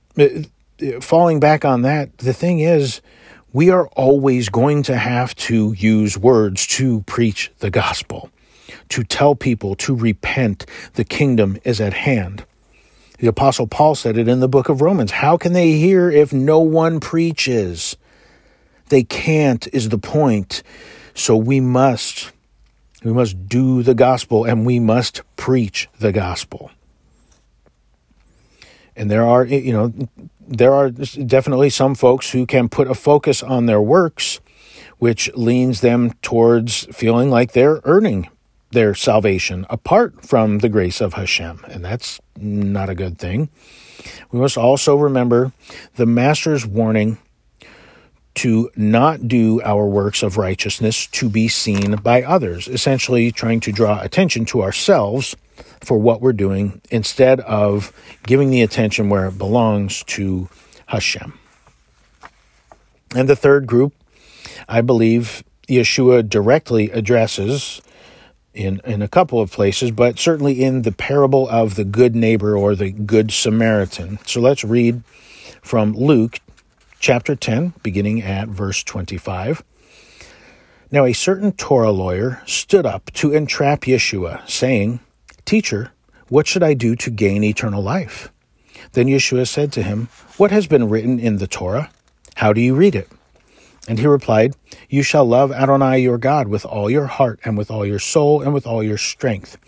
falling 1.01 1.41
back 1.41 1.65
on 1.65 1.81
that 1.81 2.15
the 2.19 2.35
thing 2.35 2.61
is 2.61 3.01
we 3.55 3.71
are 3.71 3.87
always 3.97 4.51
going 4.51 4.83
to 4.83 4.99
have 4.99 5.35
to 5.35 5.73
use 5.79 6.19
words 6.19 6.67
to 6.67 7.01
preach 7.03 7.51
the 7.61 7.71
gospel 7.71 8.29
to 8.91 9.03
tell 9.03 9.35
people 9.35 9.75
to 9.75 9.95
repent 9.95 10.67
the 10.95 11.05
kingdom 11.05 11.57
is 11.65 11.81
at 11.81 11.95
hand 11.95 12.45
the 13.25 13.31
Apostle 13.31 13.67
Paul 13.67 13.95
said 13.95 14.19
it 14.19 14.29
in 14.29 14.41
the 14.41 14.49
book 14.49 14.69
of 14.69 14.83
Romans. 14.83 15.11
How 15.11 15.39
can 15.39 15.55
they 15.55 15.73
hear 15.73 16.11
if 16.11 16.31
no 16.31 16.61
one 16.61 17.01
preaches? 17.01 17.97
They 18.91 19.03
can't, 19.03 19.67
is 19.69 19.89
the 19.89 19.97
point. 19.97 20.63
So 21.15 21.35
we 21.35 21.59
must. 21.59 22.33
We 23.03 23.15
must 23.15 23.49
do 23.49 23.83
the 23.83 23.95
gospel 23.95 24.45
and 24.45 24.67
we 24.67 24.79
must 24.79 25.23
preach 25.37 25.89
the 25.99 26.13
gospel. 26.13 26.71
And 28.95 29.11
there 29.11 29.25
are, 29.25 29.47
you 29.47 29.73
know, 29.73 29.95
there 30.47 30.75
are 30.75 30.91
definitely 30.91 31.71
some 31.71 31.95
folks 31.95 32.33
who 32.33 32.45
can 32.45 32.69
put 32.69 32.89
a 32.89 32.95
focus 32.95 33.43
on 33.43 33.65
their 33.65 33.81
works, 33.81 34.39
which 34.99 35.31
leans 35.35 35.81
them 35.81 36.13
towards 36.21 36.85
feeling 36.95 37.31
like 37.31 37.53
they're 37.53 37.81
earning 37.85 38.29
their 38.75 38.95
salvation 38.95 39.67
apart 39.71 40.25
from 40.25 40.59
the 40.59 40.69
grace 40.69 41.01
of 41.01 41.15
Hashem. 41.15 41.65
And 41.69 41.85
that's 41.85 42.21
not 42.37 42.91
a 42.91 42.95
good 42.95 43.19
thing. 43.19 43.49
We 44.31 44.39
must 44.39 44.59
also 44.59 44.97
remember 44.97 45.53
the 45.97 46.07
Master's 46.07 46.67
warning 46.67 47.19
to 48.35 48.71
not 48.75 49.29
do 49.29 49.63
our 49.63 49.87
works 49.87 50.23
of 50.23 50.37
righteousness 50.37 51.07
to 51.07 51.29
be 51.29 51.47
seen 51.49 51.97
by 51.97 52.23
others, 52.23 52.67
essentially 52.67 53.31
trying 53.31 53.61
to 53.61 53.73
draw 53.73 54.01
attention 54.03 54.45
to 54.47 54.63
ourselves 54.63 55.37
for 55.81 55.99
what 55.99 56.21
we're 56.21 56.33
doing 56.33 56.81
instead 56.91 57.41
of 57.41 57.93
giving 58.25 58.51
the 58.51 58.63
attention 58.63 59.09
where 59.09 59.27
it 59.27 59.39
belongs 59.39 60.03
to 60.05 60.49
Hashem. 60.87 61.39
And 63.15 63.29
the 63.29 63.37
third 63.37 63.67
group, 63.67 63.95
I 64.69 64.81
believe 64.81 65.45
Yeshua 65.69 66.29
directly 66.29 66.91
addresses 66.91 67.81
in, 68.55 68.81
in 68.85 69.03
a 69.03 69.09
couple 69.09 69.41
of 69.41 69.51
places, 69.51 69.91
but 69.91 70.19
certainly 70.19 70.63
in 70.63 70.83
the 70.83 70.93
parable 70.93 71.49
of 71.49 71.75
the 71.75 71.85
good 71.85 72.15
neighbor 72.15 72.57
or 72.57 72.75
the 72.75 72.91
good 72.93 73.31
Samaritan. 73.31 74.19
So 74.27 74.41
let's 74.41 74.65
read 74.65 75.03
from 75.61 75.95
Luke 75.95 76.39
chapter 77.01 77.35
10, 77.35 77.75
beginning 77.83 78.23
at 78.23 78.49
verse 78.49 78.83
25. 78.83 79.63
Now, 80.91 81.05
a 81.05 81.13
certain 81.13 81.53
Torah 81.53 81.91
lawyer 81.91 82.41
stood 82.47 82.87
up 82.87 83.13
to 83.15 83.33
entrap 83.33 83.81
Yeshua, 83.81 84.49
saying, 84.49 85.01
Teacher, 85.45 85.91
what 86.29 86.47
should 86.47 86.63
I 86.63 86.75
do 86.75 86.95
to 86.97 87.11
gain 87.11 87.43
eternal 87.43 87.83
life? 87.83 88.31
Then 88.93 89.07
Yeshua 89.07 89.49
said 89.49 89.73
to 89.73 89.83
him, 89.83 90.09
What 90.37 90.51
has 90.53 90.67
been 90.67 90.89
written 90.89 91.19
in 91.19 91.39
the 91.39 91.47
Torah? 91.47 91.91
How 92.37 92.53
do 92.53 92.61
you 92.61 92.75
read 92.75 92.95
it? 92.95 93.09
And 93.87 93.99
he 93.99 94.07
replied, 94.07 94.55
You 94.89 95.03
shall 95.03 95.27
love 95.27 95.53
Adonai 95.53 95.99
your 95.99 96.19
God 96.19 96.49
with 96.49 96.65
all 96.65 96.91
your 96.91 97.07
heart, 97.07 97.41
and 97.45 97.59
with 97.59 97.71
all 97.71 97.85
your 97.85 97.99
soul, 97.99 98.41
and 98.41 98.55
with 98.55 98.67
all 98.67 98.83
your 98.83 98.97
strength, 98.97 99.59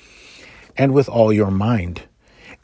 and 0.77 0.93
with 0.93 1.09
all 1.09 1.33
your 1.33 1.51
mind, 1.51 2.03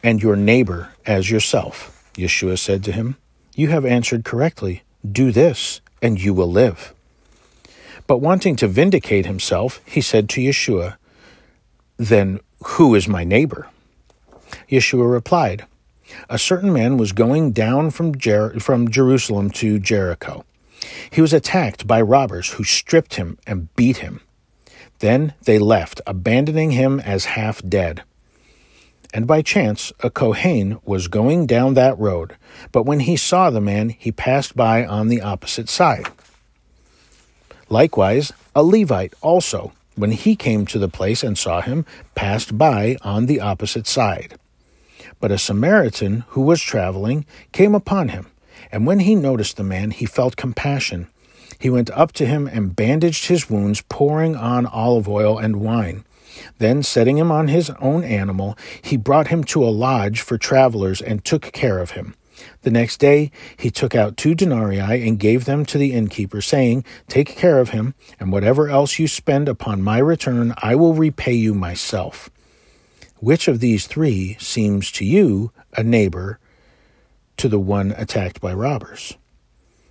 and 0.02 0.22
your 0.22 0.36
neighbor 0.36 0.90
as 1.04 1.30
yourself. 1.30 2.10
Yeshua 2.14 2.58
said 2.58 2.82
to 2.84 2.92
him, 2.92 3.16
You 3.54 3.68
have 3.68 3.84
answered 3.84 4.24
correctly. 4.24 4.82
Do 5.10 5.32
this, 5.32 5.80
and 6.00 6.20
you 6.20 6.32
will 6.32 6.50
live. 6.50 6.94
But 8.06 8.18
wanting 8.18 8.56
to 8.56 8.68
vindicate 8.68 9.26
himself, 9.26 9.80
he 9.84 10.00
said 10.00 10.28
to 10.30 10.40
Yeshua, 10.40 10.96
Then 11.98 12.40
who 12.64 12.94
is 12.94 13.08
my 13.08 13.24
neighbor? 13.24 13.68
Yeshua 14.70 15.10
replied, 15.10 15.66
A 16.30 16.38
certain 16.38 16.72
man 16.72 16.96
was 16.96 17.12
going 17.12 17.52
down 17.52 17.90
from, 17.90 18.16
Jer- 18.16 18.58
from 18.60 18.90
Jerusalem 18.90 19.50
to 19.50 19.78
Jericho 19.78 20.44
he 21.10 21.20
was 21.20 21.32
attacked 21.32 21.86
by 21.86 22.00
robbers 22.00 22.50
who 22.50 22.64
stripped 22.64 23.14
him 23.14 23.38
and 23.46 23.74
beat 23.76 23.98
him. 23.98 24.20
Then 24.98 25.34
they 25.42 25.58
left, 25.58 26.00
abandoning 26.06 26.72
him 26.72 27.00
as 27.00 27.24
half 27.24 27.60
dead. 27.68 28.02
And 29.12 29.26
by 29.26 29.42
chance, 29.42 29.92
a 30.00 30.10
Kohen 30.10 30.78
was 30.84 31.08
going 31.08 31.46
down 31.46 31.74
that 31.74 31.98
road, 31.98 32.36
but 32.70 32.84
when 32.84 33.00
he 33.00 33.16
saw 33.16 33.50
the 33.50 33.60
man, 33.60 33.90
he 33.90 34.10
passed 34.10 34.56
by 34.56 34.86
on 34.86 35.08
the 35.08 35.20
opposite 35.20 35.68
side. 35.68 36.06
Likewise, 37.68 38.32
a 38.54 38.62
Levite 38.62 39.14
also, 39.20 39.72
when 39.96 40.12
he 40.12 40.34
came 40.34 40.64
to 40.66 40.78
the 40.78 40.88
place 40.88 41.22
and 41.22 41.36
saw 41.36 41.60
him, 41.60 41.84
passed 42.14 42.56
by 42.56 42.96
on 43.02 43.26
the 43.26 43.40
opposite 43.40 43.86
side. 43.86 44.38
But 45.20 45.30
a 45.30 45.38
Samaritan 45.38 46.24
who 46.28 46.42
was 46.42 46.62
traveling 46.62 47.26
came 47.52 47.74
upon 47.74 48.08
him 48.10 48.31
and 48.70 48.86
when 48.86 49.00
he 49.00 49.14
noticed 49.14 49.56
the 49.56 49.64
man, 49.64 49.90
he 49.90 50.06
felt 50.06 50.36
compassion. 50.36 51.08
He 51.58 51.70
went 51.70 51.90
up 51.90 52.12
to 52.12 52.26
him 52.26 52.46
and 52.46 52.74
bandaged 52.76 53.26
his 53.26 53.48
wounds, 53.48 53.82
pouring 53.88 54.36
on 54.36 54.66
olive 54.66 55.08
oil 55.08 55.38
and 55.38 55.56
wine. 55.56 56.04
Then, 56.58 56.82
setting 56.82 57.18
him 57.18 57.30
on 57.30 57.48
his 57.48 57.70
own 57.80 58.04
animal, 58.04 58.56
he 58.80 58.96
brought 58.96 59.28
him 59.28 59.44
to 59.44 59.64
a 59.64 59.70
lodge 59.70 60.20
for 60.20 60.38
travelers 60.38 61.00
and 61.00 61.24
took 61.24 61.52
care 61.52 61.78
of 61.78 61.92
him. 61.92 62.14
The 62.62 62.70
next 62.70 62.98
day 62.98 63.30
he 63.56 63.70
took 63.70 63.94
out 63.94 64.16
two 64.16 64.34
denarii 64.34 64.78
and 64.78 65.18
gave 65.18 65.44
them 65.44 65.64
to 65.66 65.78
the 65.78 65.92
innkeeper, 65.92 66.40
saying, 66.40 66.84
Take 67.08 67.28
care 67.28 67.60
of 67.60 67.70
him, 67.70 67.94
and 68.18 68.32
whatever 68.32 68.68
else 68.68 68.98
you 68.98 69.06
spend 69.06 69.48
upon 69.48 69.82
my 69.82 69.98
return, 69.98 70.54
I 70.58 70.74
will 70.74 70.94
repay 70.94 71.34
you 71.34 71.54
myself. 71.54 72.30
Which 73.18 73.46
of 73.46 73.60
these 73.60 73.86
three 73.86 74.36
seems 74.40 74.90
to 74.92 75.04
you 75.04 75.52
a 75.76 75.84
neighbor 75.84 76.40
to 77.42 77.48
the 77.48 77.58
one 77.58 77.90
attacked 77.98 78.40
by 78.40 78.54
robbers. 78.54 79.16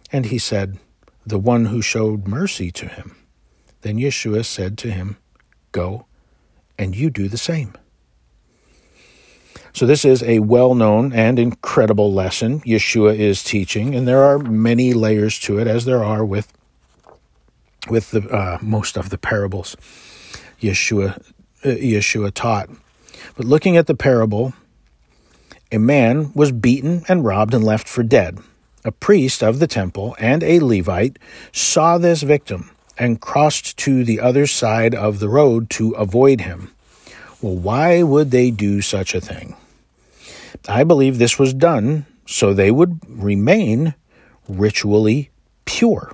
And 0.09 0.27
he 0.27 0.37
said, 0.37 0.79
The 1.25 1.37
one 1.37 1.65
who 1.65 1.81
showed 1.81 2.25
mercy 2.25 2.71
to 2.71 2.87
him. 2.87 3.17
Then 3.81 3.97
Yeshua 3.97 4.45
said 4.45 4.77
to 4.77 4.91
him, 4.91 5.17
Go, 5.73 6.05
and 6.79 6.95
you 6.95 7.09
do 7.09 7.27
the 7.27 7.37
same. 7.37 7.75
So, 9.73 9.85
this 9.85 10.05
is 10.05 10.23
a 10.23 10.39
well 10.39 10.75
known 10.75 11.11
and 11.11 11.37
incredible 11.37 12.13
lesson 12.13 12.61
Yeshua 12.61 13.17
is 13.19 13.43
teaching, 13.43 13.95
and 13.95 14.07
there 14.07 14.23
are 14.23 14.39
many 14.39 14.93
layers 14.93 15.37
to 15.39 15.59
it, 15.59 15.67
as 15.67 15.83
there 15.83 16.05
are 16.05 16.23
with, 16.23 16.53
with 17.89 18.11
the, 18.11 18.29
uh, 18.29 18.59
most 18.61 18.95
of 18.95 19.09
the 19.09 19.17
parables. 19.17 19.75
Yeshua, 20.61 21.19
uh, 21.65 21.67
Yeshua 21.67 22.31
taught. 22.33 22.69
But 23.35 23.45
looking 23.45 23.75
at 23.75 23.87
the 23.87 23.95
parable, 23.95 24.53
a 25.71 25.79
man 25.79 26.31
was 26.33 26.51
beaten 26.51 27.03
and 27.07 27.23
robbed 27.23 27.53
and 27.53 27.63
left 27.63 27.87
for 27.87 28.03
dead. 28.03 28.39
A 28.83 28.91
priest 28.91 29.43
of 29.43 29.59
the 29.59 29.67
temple 29.67 30.15
and 30.19 30.43
a 30.43 30.59
Levite 30.59 31.17
saw 31.51 31.97
this 31.97 32.23
victim 32.23 32.71
and 32.97 33.21
crossed 33.21 33.77
to 33.77 34.03
the 34.03 34.19
other 34.19 34.45
side 34.47 34.93
of 34.93 35.19
the 35.19 35.29
road 35.29 35.69
to 35.71 35.91
avoid 35.91 36.41
him. 36.41 36.71
Well, 37.41 37.55
why 37.55 38.03
would 38.03 38.31
they 38.31 38.51
do 38.51 38.81
such 38.81 39.15
a 39.15 39.21
thing? 39.21 39.55
I 40.67 40.83
believe 40.83 41.17
this 41.17 41.39
was 41.39 41.53
done 41.53 42.05
so 42.27 42.53
they 42.53 42.71
would 42.71 42.99
remain 43.07 43.95
ritually 44.47 45.31
pure. 45.65 46.13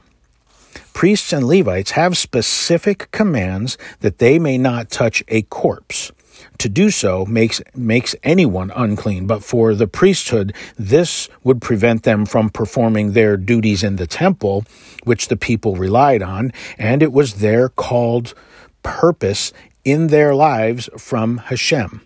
Priests 0.93 1.31
and 1.31 1.45
Levites 1.45 1.91
have 1.91 2.17
specific 2.17 3.11
commands 3.11 3.77
that 3.99 4.17
they 4.17 4.39
may 4.39 4.57
not 4.57 4.89
touch 4.89 5.23
a 5.27 5.43
corpse. 5.43 6.11
To 6.59 6.69
do 6.69 6.89
so 6.89 7.25
makes, 7.25 7.61
makes 7.75 8.15
anyone 8.23 8.71
unclean, 8.75 9.27
but 9.27 9.43
for 9.43 9.75
the 9.75 9.87
priesthood, 9.87 10.55
this 10.77 11.29
would 11.43 11.61
prevent 11.61 12.03
them 12.03 12.25
from 12.25 12.49
performing 12.49 13.13
their 13.13 13.37
duties 13.37 13.83
in 13.83 13.97
the 13.97 14.07
temple, 14.07 14.65
which 15.03 15.27
the 15.27 15.37
people 15.37 15.75
relied 15.75 16.23
on, 16.23 16.51
and 16.77 17.03
it 17.03 17.11
was 17.11 17.35
their 17.35 17.69
called 17.69 18.33
purpose 18.81 19.53
in 19.83 20.07
their 20.07 20.33
lives 20.33 20.89
from 20.97 21.37
Hashem. 21.37 22.01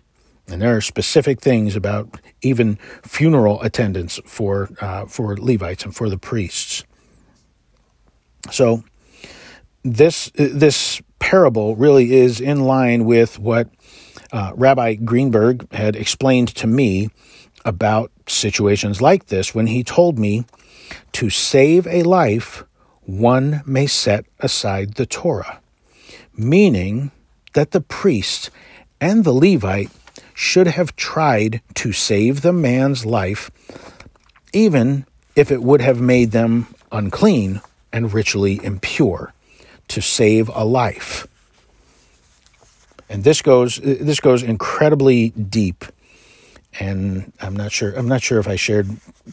And 0.48 0.60
there 0.60 0.76
are 0.76 0.80
specific 0.80 1.40
things 1.40 1.76
about 1.76 2.20
even 2.42 2.76
funeral 3.02 3.62
attendance 3.62 4.20
for 4.26 4.68
uh, 4.80 5.06
for 5.06 5.36
Levites 5.36 5.84
and 5.84 5.94
for 5.94 6.10
the 6.10 6.18
priests. 6.18 6.84
So 8.50 8.84
this 9.82 10.30
this 10.34 11.00
parable 11.18 11.76
really 11.76 12.12
is 12.12 12.40
in 12.40 12.64
line 12.64 13.04
with 13.04 13.38
what 13.38 13.68
uh, 14.32 14.52
Rabbi 14.54 14.94
Greenberg 14.94 15.70
had 15.72 15.94
explained 15.94 16.48
to 16.56 16.66
me 16.66 17.10
about 17.64 18.10
situations 18.26 19.00
like 19.00 19.26
this 19.26 19.54
when 19.54 19.68
he 19.68 19.84
told 19.84 20.18
me 20.18 20.46
to 21.12 21.30
save 21.30 21.86
a 21.86 22.02
life, 22.02 22.64
one 23.02 23.62
may 23.66 23.86
set 23.86 24.24
aside 24.40 24.94
the 24.94 25.06
Torah, 25.06 25.60
meaning 26.36 27.10
that 27.52 27.72
the 27.72 27.80
priest 27.80 28.50
and 29.00 29.24
the 29.24 29.32
Levite 29.32 29.90
should 30.34 30.66
have 30.66 30.96
tried 30.96 31.60
to 31.74 31.92
save 31.92 32.40
the 32.40 32.52
man's 32.52 33.04
life, 33.04 33.50
even 34.52 35.06
if 35.36 35.50
it 35.50 35.62
would 35.62 35.80
have 35.80 36.00
made 36.00 36.30
them 36.30 36.66
unclean 36.90 37.60
and 37.92 38.12
ritually 38.12 38.60
impure, 38.64 39.34
to 39.88 40.00
save 40.00 40.48
a 40.54 40.64
life. 40.64 41.26
And 43.12 43.24
this 43.24 43.42
goes 43.42 43.76
this 43.76 44.20
goes 44.20 44.42
incredibly 44.42 45.30
deep, 45.30 45.84
and 46.80 47.30
I'm 47.42 47.54
not 47.54 47.70
sure 47.70 47.92
I'm 47.92 48.08
not 48.08 48.22
sure 48.22 48.38
if 48.40 48.48
I 48.48 48.56
shared 48.56 48.88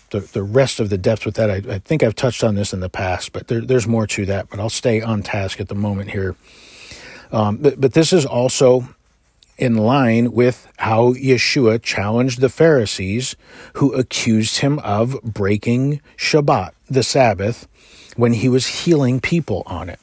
the, 0.10 0.20
the 0.20 0.44
rest 0.44 0.82
of 0.82 0.90
the 0.90 0.98
depth 0.98 1.26
with 1.26 1.36
that. 1.36 1.50
I, 1.50 1.76
I 1.76 1.80
think 1.80 2.04
I've 2.04 2.14
touched 2.14 2.44
on 2.44 2.56
this 2.56 2.74
in 2.74 2.82
the 2.82 2.90
past, 2.90 3.32
but 3.32 3.48
there, 3.48 3.62
there's 3.62 3.88
more 3.88 4.06
to 4.08 4.26
that. 4.26 4.50
But 4.50 4.60
I'll 4.60 4.70
stay 4.70 5.02
on 5.02 5.24
task 5.24 5.62
at 5.62 5.70
the 5.70 5.76
moment 5.76 6.12
here. 6.12 6.36
Um, 7.32 7.56
but, 7.56 7.80
but 7.80 7.94
this 7.94 8.12
is 8.12 8.26
also 8.26 8.90
in 9.58 9.78
line 9.78 10.34
with 10.34 10.68
how 10.80 11.14
Yeshua 11.14 11.82
challenged 11.82 12.42
the 12.42 12.50
Pharisees 12.50 13.38
who 13.76 13.94
accused 13.94 14.58
him 14.58 14.78
of 14.80 15.22
breaking 15.24 16.02
Shabbat, 16.18 16.72
the 16.90 17.04
Sabbath, 17.04 17.66
when 18.18 18.34
he 18.34 18.50
was 18.50 18.68
healing 18.68 19.22
people 19.22 19.64
on 19.66 19.88
it. 19.88 20.02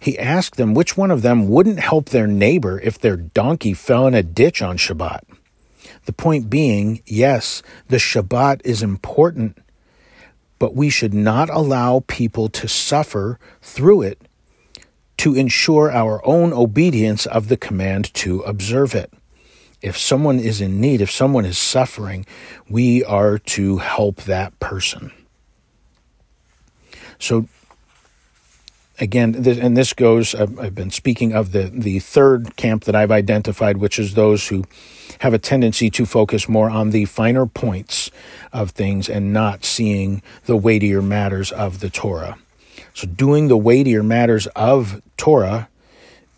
He 0.00 0.18
asked 0.18 0.56
them 0.56 0.72
which 0.72 0.96
one 0.96 1.10
of 1.10 1.22
them 1.22 1.46
wouldn't 1.46 1.78
help 1.78 2.08
their 2.08 2.26
neighbor 2.26 2.80
if 2.80 2.98
their 2.98 3.16
donkey 3.16 3.74
fell 3.74 4.06
in 4.06 4.14
a 4.14 4.22
ditch 4.22 4.62
on 4.62 4.78
Shabbat. 4.78 5.20
The 6.06 6.12
point 6.12 6.48
being, 6.48 7.02
yes, 7.06 7.62
the 7.88 7.98
Shabbat 7.98 8.62
is 8.64 8.82
important, 8.82 9.58
but 10.58 10.74
we 10.74 10.88
should 10.88 11.12
not 11.12 11.50
allow 11.50 12.02
people 12.06 12.48
to 12.48 12.66
suffer 12.66 13.38
through 13.60 14.02
it 14.02 14.22
to 15.18 15.34
ensure 15.34 15.92
our 15.92 16.24
own 16.26 16.54
obedience 16.54 17.26
of 17.26 17.48
the 17.48 17.56
command 17.58 18.12
to 18.14 18.40
observe 18.40 18.94
it. 18.94 19.12
If 19.82 19.98
someone 19.98 20.38
is 20.38 20.62
in 20.62 20.80
need, 20.80 21.02
if 21.02 21.10
someone 21.10 21.44
is 21.44 21.58
suffering, 21.58 22.24
we 22.70 23.04
are 23.04 23.38
to 23.38 23.78
help 23.78 24.22
that 24.22 24.58
person. 24.60 25.12
So 27.18 27.48
again, 29.00 29.32
this, 29.32 29.58
and 29.58 29.76
this 29.76 29.92
goes, 29.92 30.34
I've, 30.34 30.58
I've, 30.58 30.74
been 30.74 30.90
speaking 30.90 31.32
of 31.32 31.52
the, 31.52 31.64
the 31.64 31.98
third 31.98 32.56
camp 32.56 32.84
that 32.84 32.94
I've 32.94 33.10
identified, 33.10 33.78
which 33.78 33.98
is 33.98 34.14
those 34.14 34.48
who 34.48 34.64
have 35.20 35.34
a 35.34 35.38
tendency 35.38 35.90
to 35.90 36.06
focus 36.06 36.48
more 36.48 36.70
on 36.70 36.90
the 36.90 37.06
finer 37.06 37.46
points 37.46 38.10
of 38.52 38.70
things 38.70 39.08
and 39.08 39.32
not 39.32 39.64
seeing 39.64 40.22
the 40.44 40.56
weightier 40.56 41.02
matters 41.02 41.50
of 41.50 41.80
the 41.80 41.90
Torah. 41.90 42.38
So, 42.94 43.06
doing 43.06 43.48
the 43.48 43.56
weightier 43.56 44.02
matters 44.02 44.46
of 44.48 45.02
Torah 45.16 45.68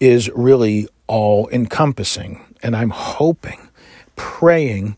is 0.01 0.31
really 0.31 0.89
all 1.07 1.49
encompassing. 1.51 2.45
And 2.63 2.77
I'm 2.77 2.91
hoping, 2.91 3.69
praying, 4.17 4.97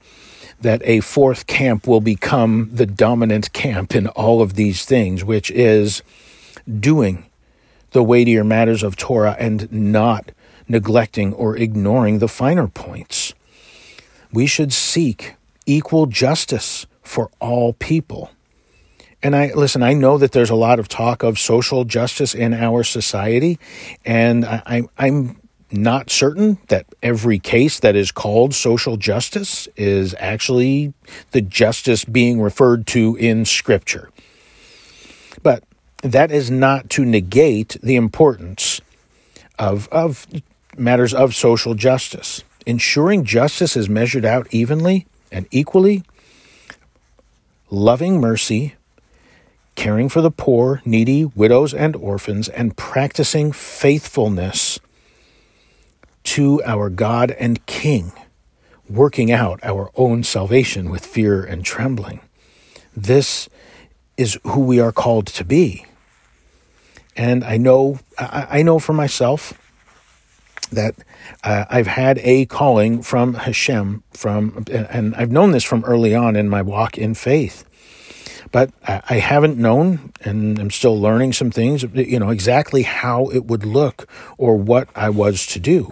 that 0.61 0.83
a 0.85 1.01
fourth 1.01 1.47
camp 1.47 1.87
will 1.87 2.01
become 2.01 2.71
the 2.73 2.87
dominant 2.87 3.53
camp 3.53 3.95
in 3.95 4.07
all 4.09 4.41
of 4.41 4.55
these 4.55 4.85
things, 4.85 5.25
which 5.25 5.51
is 5.51 6.03
doing 6.81 7.27
the 7.95 8.03
weightier 8.03 8.43
matters 8.43 8.83
of 8.83 8.97
Torah 8.97 9.37
and 9.39 9.71
not 9.73 10.33
neglecting 10.69 11.33
or 11.33 11.57
ignoring 11.57 12.19
the 12.19 12.29
finer 12.29 12.67
points. 12.67 13.35
We 14.33 14.47
should 14.47 14.73
seek 14.73 15.37
equal 15.65 16.07
justice 16.07 16.87
for 17.03 17.31
all 17.39 17.75
people. 17.75 18.33
And 19.23 19.37
I 19.37 19.55
listen, 19.55 19.83
I 19.83 19.95
know 19.95 20.19
that 20.19 20.33
there's 20.33 20.51
a 20.51 20.57
lot 20.57 20.81
of 20.81 20.89
talk 20.89 21.23
of 21.23 21.39
social 21.39 21.85
justice 21.85 22.35
in 22.35 22.53
our 22.53 22.83
society, 22.83 23.61
and 24.05 24.45
I, 24.45 24.83
am 24.99 25.41
not 25.71 26.11
certain 26.11 26.59
that 26.69 26.87
every 27.01 27.39
case 27.39 27.79
that 27.79 27.95
is 27.95 28.11
called 28.11 28.55
social 28.55 28.97
justice 28.97 29.69
is 29.77 30.17
actually 30.19 30.95
the 31.31 31.41
justice 31.41 32.05
being 32.05 32.41
referred 32.41 32.89
to 32.89 33.15
in 33.17 33.45
Scripture. 33.45 34.11
But 35.45 35.63
that 36.05 36.31
is 36.31 36.51
not 36.51 36.91
to 36.91 37.05
negate 37.05 37.79
the 37.83 37.97
importance 37.97 38.83
of, 39.59 39.89
of 39.89 40.27
matters 40.77 41.15
of 41.15 41.35
social 41.35 41.75
justice. 41.75 42.45
Ensuring 42.67 43.25
justice 43.25 43.75
is 43.75 43.89
measured 43.89 44.25
out 44.25 44.47
evenly 44.51 45.07
and 45.33 45.47
equally, 45.51 46.03
loving 47.71 48.21
mercy, 48.21 48.75
caring 49.77 50.11
for 50.11 50.21
the 50.21 50.31
poor, 50.31 50.83
needy, 50.85 51.25
widows, 51.25 51.73
and 51.73 51.97
orphans, 51.97 52.51
and 52.51 52.77
practicing 52.77 53.51
faithfulness 53.51 54.79
to 56.23 56.63
our 56.65 56.91
God 56.91 57.31
and 57.31 57.65
King, 57.65 58.13
working 58.91 59.33
out 59.33 59.59
our 59.63 59.91
own 59.95 60.23
salvation 60.23 60.91
with 60.91 61.07
fear 61.07 61.43
and 61.43 61.65
trembling. 61.65 62.21
This 62.95 63.49
is 64.19 64.39
who 64.45 64.61
we 64.61 64.79
are 64.79 64.93
called 64.93 65.27
to 65.29 65.45
be. 65.45 65.87
And 67.17 67.45
I 67.45 67.57
know, 67.57 68.01
I, 68.19 68.63
know 68.63 68.79
for 68.79 68.93
myself 68.93 69.53
that 70.73 70.95
uh, 71.45 71.65
I've 71.71 71.87
had 71.87 72.19
a 72.19 72.47
calling 72.47 73.03
from 73.03 73.35
Hashem 73.35 74.03
from, 74.13 74.65
and 74.71 75.15
I've 75.15 75.31
known 75.31 75.53
this 75.53 75.65
from 75.65 75.85
early 75.85 76.15
on 76.15 76.35
in 76.35 76.49
my 76.49 76.63
walk 76.63 76.99
in 76.99 77.15
faith. 77.15 77.65
But 78.51 78.71
I 78.87 79.17
haven't 79.17 79.59
known, 79.59 80.13
and 80.21 80.61
I'm 80.61 80.71
still 80.71 81.01
learning 81.01 81.33
some 81.33 81.51
things, 81.51 81.83
you 81.93 82.21
know, 82.21 82.31
exactly 82.31 82.83
how 82.83 83.27
it 83.31 83.47
would 83.47 83.65
look 83.65 84.09
or 84.39 84.57
what 84.57 84.89
I 84.95 85.11
was 85.11 85.45
to 85.49 85.59
do. 85.59 85.91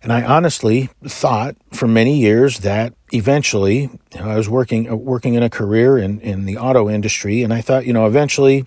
And 0.00 0.12
I 0.12 0.22
honestly 0.22 0.90
thought 1.04 1.56
for 1.72 1.88
many 1.88 2.18
years 2.18 2.60
that 2.60 2.94
eventually, 3.12 3.90
you 4.14 4.20
know, 4.20 4.28
I 4.28 4.36
was 4.36 4.48
working 4.48 5.04
working 5.04 5.34
in 5.34 5.42
a 5.42 5.50
career 5.50 5.98
in, 5.98 6.20
in 6.20 6.44
the 6.44 6.56
auto 6.56 6.88
industry, 6.88 7.42
and 7.42 7.52
I 7.52 7.62
thought, 7.62 7.84
you 7.84 7.92
know, 7.92 8.06
eventually 8.06 8.66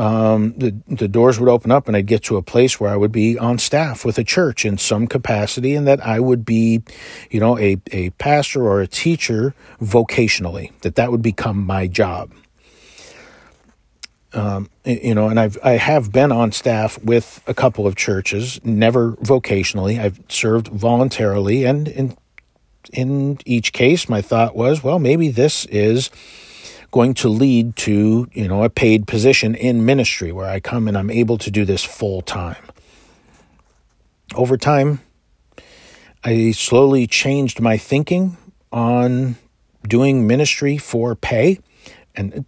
um, 0.00 0.54
the, 0.56 0.74
the 0.88 1.08
doors 1.08 1.38
would 1.38 1.50
open 1.50 1.70
up 1.70 1.86
and 1.86 1.94
I'd 1.94 2.06
get 2.06 2.22
to 2.24 2.38
a 2.38 2.42
place 2.42 2.80
where 2.80 2.90
I 2.90 2.96
would 2.96 3.12
be 3.12 3.38
on 3.38 3.58
staff 3.58 4.02
with 4.02 4.18
a 4.18 4.24
church 4.24 4.64
in 4.64 4.78
some 4.78 5.06
capacity 5.06 5.74
and 5.74 5.86
that 5.86 6.00
I 6.00 6.20
would 6.20 6.42
be, 6.42 6.80
you 7.30 7.38
know, 7.38 7.58
a, 7.58 7.76
a 7.92 8.08
pastor 8.10 8.64
or 8.64 8.80
a 8.80 8.86
teacher 8.86 9.54
vocationally, 9.78 10.72
that 10.80 10.94
that 10.94 11.10
would 11.10 11.20
become 11.20 11.66
my 11.66 11.86
job. 11.86 12.32
Um, 14.32 14.70
you 14.84 15.14
know, 15.14 15.28
and 15.28 15.38
I've, 15.38 15.58
I 15.62 15.72
have 15.72 16.10
been 16.10 16.32
on 16.32 16.50
staff 16.52 16.98
with 17.04 17.42
a 17.46 17.52
couple 17.52 17.86
of 17.86 17.94
churches, 17.94 18.58
never 18.64 19.12
vocationally. 19.16 20.00
I've 20.00 20.18
served 20.28 20.68
voluntarily 20.68 21.64
and 21.64 21.86
in, 21.88 22.16
in 22.90 23.38
each 23.44 23.74
case, 23.74 24.08
my 24.08 24.22
thought 24.22 24.56
was, 24.56 24.82
well, 24.82 24.98
maybe 24.98 25.28
this 25.28 25.66
is, 25.66 26.08
going 26.90 27.14
to 27.14 27.28
lead 27.28 27.76
to, 27.76 28.28
you 28.32 28.48
know, 28.48 28.64
a 28.64 28.70
paid 28.70 29.06
position 29.06 29.54
in 29.54 29.84
ministry 29.84 30.32
where 30.32 30.48
I 30.48 30.60
come 30.60 30.88
and 30.88 30.96
I'm 30.98 31.10
able 31.10 31.38
to 31.38 31.50
do 31.50 31.64
this 31.64 31.84
full 31.84 32.22
time. 32.22 32.56
over 34.34 34.56
time, 34.56 35.00
I 36.24 36.52
slowly 36.52 37.06
changed 37.06 37.60
my 37.60 37.76
thinking 37.78 38.36
on 38.72 39.36
doing 39.88 40.26
ministry 40.26 40.76
for 40.78 41.14
pay 41.14 41.60
and 42.14 42.44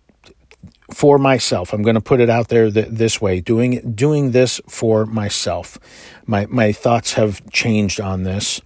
for 0.93 1.19
myself. 1.19 1.73
I'm 1.73 1.83
going 1.83 1.95
to 1.95 2.01
put 2.01 2.21
it 2.21 2.29
out 2.31 2.49
there 2.49 2.71
th- 2.71 2.89
this 2.91 3.21
way: 3.21 3.41
doing 3.41 3.95
doing 3.95 4.33
this 4.33 4.61
for 4.69 5.07
myself. 5.07 5.79
My 6.27 6.47
my 6.47 6.73
thoughts 6.73 7.15
have 7.15 7.49
changed 7.51 8.01
on 8.01 8.25
this, 8.25 8.61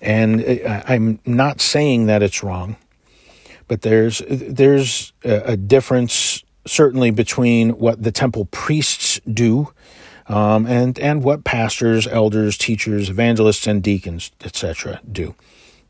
and 0.00 0.42
uh, 0.42 0.82
I'm 0.86 1.20
not 1.26 1.60
saying 1.60 2.06
that 2.06 2.22
it's 2.22 2.42
wrong, 2.42 2.76
but 3.72 3.80
there's 3.80 4.20
there's 4.28 5.14
a, 5.24 5.52
a 5.52 5.56
difference 5.56 6.44
certainly 6.66 7.10
between 7.10 7.70
what 7.78 8.02
the 8.02 8.12
temple 8.12 8.44
priests 8.50 9.18
do. 9.26 9.72
Um, 10.26 10.66
and 10.66 10.98
and 10.98 11.24
what 11.24 11.44
pastors, 11.44 12.06
elders, 12.06 12.58
teachers, 12.58 13.08
evangelists, 13.08 13.66
and 13.66 13.82
deacons, 13.82 14.30
etc., 14.44 15.00
do. 15.10 15.34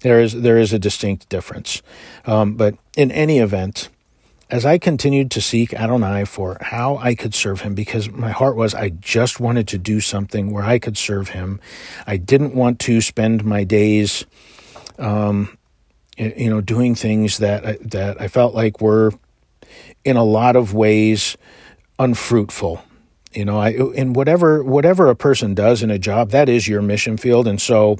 There 0.00 0.20
is 0.20 0.42
there 0.42 0.58
is 0.58 0.72
a 0.72 0.78
distinct 0.78 1.28
difference, 1.28 1.82
um, 2.24 2.54
but 2.54 2.76
in 2.96 3.10
any 3.10 3.40
event, 3.40 3.88
as 4.48 4.64
I 4.64 4.78
continued 4.78 5.32
to 5.32 5.40
seek 5.40 5.74
Adonai 5.74 6.24
for 6.24 6.58
how 6.60 6.98
I 6.98 7.16
could 7.16 7.34
serve 7.34 7.62
him, 7.62 7.74
because 7.74 8.08
my 8.08 8.30
heart 8.30 8.54
was 8.54 8.76
I 8.76 8.90
just 8.90 9.40
wanted 9.40 9.66
to 9.68 9.78
do 9.78 10.00
something 10.00 10.52
where 10.52 10.64
I 10.64 10.78
could 10.78 10.96
serve 10.96 11.30
him. 11.30 11.60
I 12.06 12.16
didn't 12.16 12.54
want 12.54 12.78
to 12.80 13.00
spend 13.00 13.44
my 13.44 13.64
days, 13.64 14.24
um, 15.00 15.58
you 16.22 16.50
know, 16.50 16.60
doing 16.60 16.94
things 16.94 17.38
that 17.38 17.66
I, 17.66 17.78
that 17.82 18.20
I 18.20 18.28
felt 18.28 18.54
like 18.54 18.80
were, 18.80 19.12
in 20.04 20.16
a 20.16 20.24
lot 20.24 20.56
of 20.56 20.74
ways, 20.74 21.36
unfruitful. 21.98 22.82
You 23.32 23.44
know, 23.44 23.58
I 23.58 23.70
in 23.70 24.12
whatever 24.12 24.62
whatever 24.62 25.08
a 25.08 25.16
person 25.16 25.54
does 25.54 25.82
in 25.82 25.90
a 25.90 25.98
job, 25.98 26.30
that 26.30 26.48
is 26.48 26.68
your 26.68 26.82
mission 26.82 27.16
field, 27.16 27.46
and 27.46 27.60
so 27.60 27.98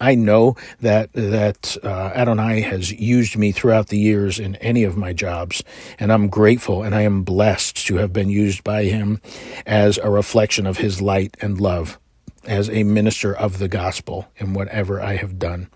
I 0.00 0.14
know 0.14 0.56
that 0.80 1.12
that 1.12 1.76
uh, 1.84 2.12
Adonai 2.14 2.62
has 2.62 2.90
used 2.90 3.36
me 3.36 3.52
throughout 3.52 3.88
the 3.88 3.98
years 3.98 4.38
in 4.38 4.56
any 4.56 4.84
of 4.84 4.96
my 4.96 5.12
jobs, 5.12 5.62
and 5.98 6.10
I'm 6.10 6.28
grateful 6.28 6.82
and 6.82 6.94
I 6.94 7.02
am 7.02 7.22
blessed 7.22 7.86
to 7.88 7.96
have 7.96 8.12
been 8.12 8.30
used 8.30 8.64
by 8.64 8.84
Him 8.84 9.20
as 9.66 9.98
a 9.98 10.08
reflection 10.08 10.66
of 10.66 10.78
His 10.78 11.02
light 11.02 11.36
and 11.42 11.60
love, 11.60 11.98
as 12.46 12.70
a 12.70 12.84
minister 12.84 13.34
of 13.34 13.58
the 13.58 13.68
gospel 13.68 14.28
in 14.36 14.54
whatever 14.54 15.02
I 15.02 15.16
have 15.16 15.38
done. 15.38 15.68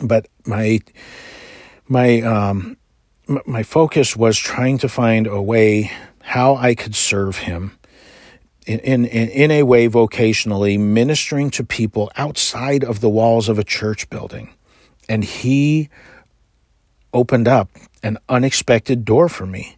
But 0.00 0.28
my 0.44 0.80
my 1.88 2.20
um, 2.20 2.76
my 3.46 3.62
focus 3.62 4.16
was 4.16 4.38
trying 4.38 4.78
to 4.78 4.88
find 4.88 5.26
a 5.26 5.40
way 5.40 5.90
how 6.22 6.56
I 6.56 6.74
could 6.74 6.94
serve 6.94 7.38
Him 7.38 7.78
in, 8.66 8.80
in, 8.80 9.04
in 9.06 9.50
a 9.50 9.62
way 9.62 9.88
vocationally 9.88 10.78
ministering 10.78 11.50
to 11.50 11.64
people 11.64 12.10
outside 12.16 12.84
of 12.84 13.00
the 13.00 13.08
walls 13.08 13.48
of 13.48 13.58
a 13.58 13.64
church 13.64 14.10
building. 14.10 14.52
And 15.08 15.22
he 15.22 15.88
opened 17.12 17.46
up 17.46 17.70
an 18.02 18.18
unexpected 18.28 19.04
door 19.04 19.28
for 19.28 19.46
me 19.46 19.76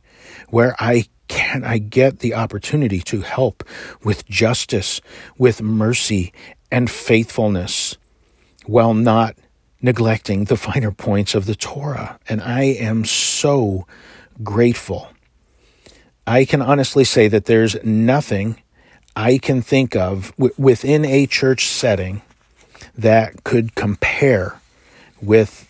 where 0.48 0.74
I 0.78 1.04
can 1.28 1.62
I 1.62 1.76
get 1.76 2.20
the 2.20 2.35
opportunity 2.35 3.00
to 3.00 3.20
help 3.20 3.62
with 4.02 4.26
justice, 4.26 5.02
with 5.37 5.61
mercy 5.61 6.33
and 6.72 6.90
faithfulness 6.90 7.98
while 8.64 8.94
not 8.94 9.37
neglecting 9.81 10.45
the 10.45 10.57
finer 10.57 10.91
points 10.91 11.35
of 11.35 11.47
the 11.47 11.55
Torah. 11.55 12.19
And 12.29 12.41
I 12.41 12.62
am 12.62 13.05
so 13.05 13.87
grateful. 14.43 15.09
I 16.27 16.45
can 16.45 16.61
honestly 16.61 17.05
say 17.05 17.29
that 17.29 17.47
there's 17.47 17.83
nothing 17.85 18.62
I 19.17 19.38
can 19.38 19.62
think 19.62 19.97
of 19.97 20.33
w- 20.37 20.55
within 20.59 21.05
a 21.05 21.27
church 21.27 21.67
setting 21.67 22.23
that 22.97 23.45
could 23.45 23.75
compare 23.75 24.61
with 25.21 25.69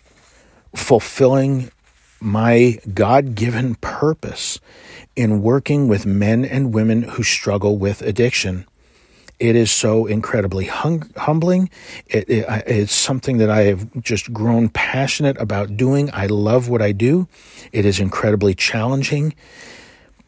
fulfilling 0.75 1.71
my 2.21 2.79
God 2.93 3.35
given 3.35 3.77
purpose 3.77 4.61
in 5.17 5.43
working 5.43 5.89
with 5.89 6.07
men 6.07 6.45
and 6.45 6.75
women 6.75 7.03
who 7.03 7.23
struggle 7.23 7.79
with 7.79 8.03
addiction. 8.03 8.67
It 9.39 9.55
is 9.55 9.71
so 9.71 10.07
incredibly 10.07 10.65
hum- 10.67 11.11
humbling. 11.17 11.71
It, 12.07 12.29
it, 12.29 12.47
it's 12.67 12.93
something 12.93 13.39
that 13.39 13.51
I 13.51 13.63
have 13.63 14.03
just 14.03 14.33
grown 14.33 14.69
passionate 14.69 15.41
about 15.41 15.77
doing. 15.77 16.11
I 16.13 16.27
love 16.27 16.69
what 16.69 16.83
I 16.83 16.93
do. 16.93 17.29
It 17.73 17.85
is 17.85 18.01
incredibly 18.01 18.55
challenging, 18.55 19.35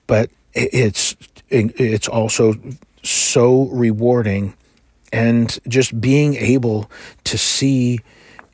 but 0.06 0.30
it's 0.52 1.16
it's 1.48 2.08
also 2.08 2.54
so 3.02 3.68
rewarding 3.68 4.54
and 5.12 5.58
just 5.66 6.00
being 6.00 6.34
able 6.36 6.90
to 7.24 7.36
see 7.36 8.00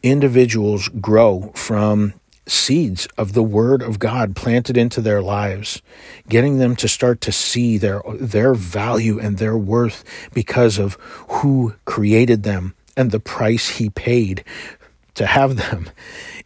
individuals 0.03 0.88
grow 0.88 1.53
from 1.55 2.14
seeds 2.46 3.09
of 3.18 3.32
the 3.32 3.42
word 3.42 3.82
of 3.82 3.98
God 3.98 4.37
planted 4.37 4.76
into 4.76 5.00
their 5.00 5.20
lives, 5.20 5.82
getting 6.28 6.59
them 6.59 6.76
to 6.76 6.88
start 6.88 7.20
to 7.22 7.32
see 7.32 7.76
their 7.76 8.02
their 8.14 8.54
value 8.54 9.18
and 9.18 9.38
their 9.38 9.56
worth 9.56 10.04
because 10.32 10.78
of 10.78 10.94
who 11.28 11.74
created 11.85 12.42
them 12.44 12.74
and 12.96 13.11
the 13.11 13.20
price 13.20 13.68
he 13.70 13.90
paid 13.90 14.44
to 15.14 15.26
have 15.26 15.56
them 15.56 15.90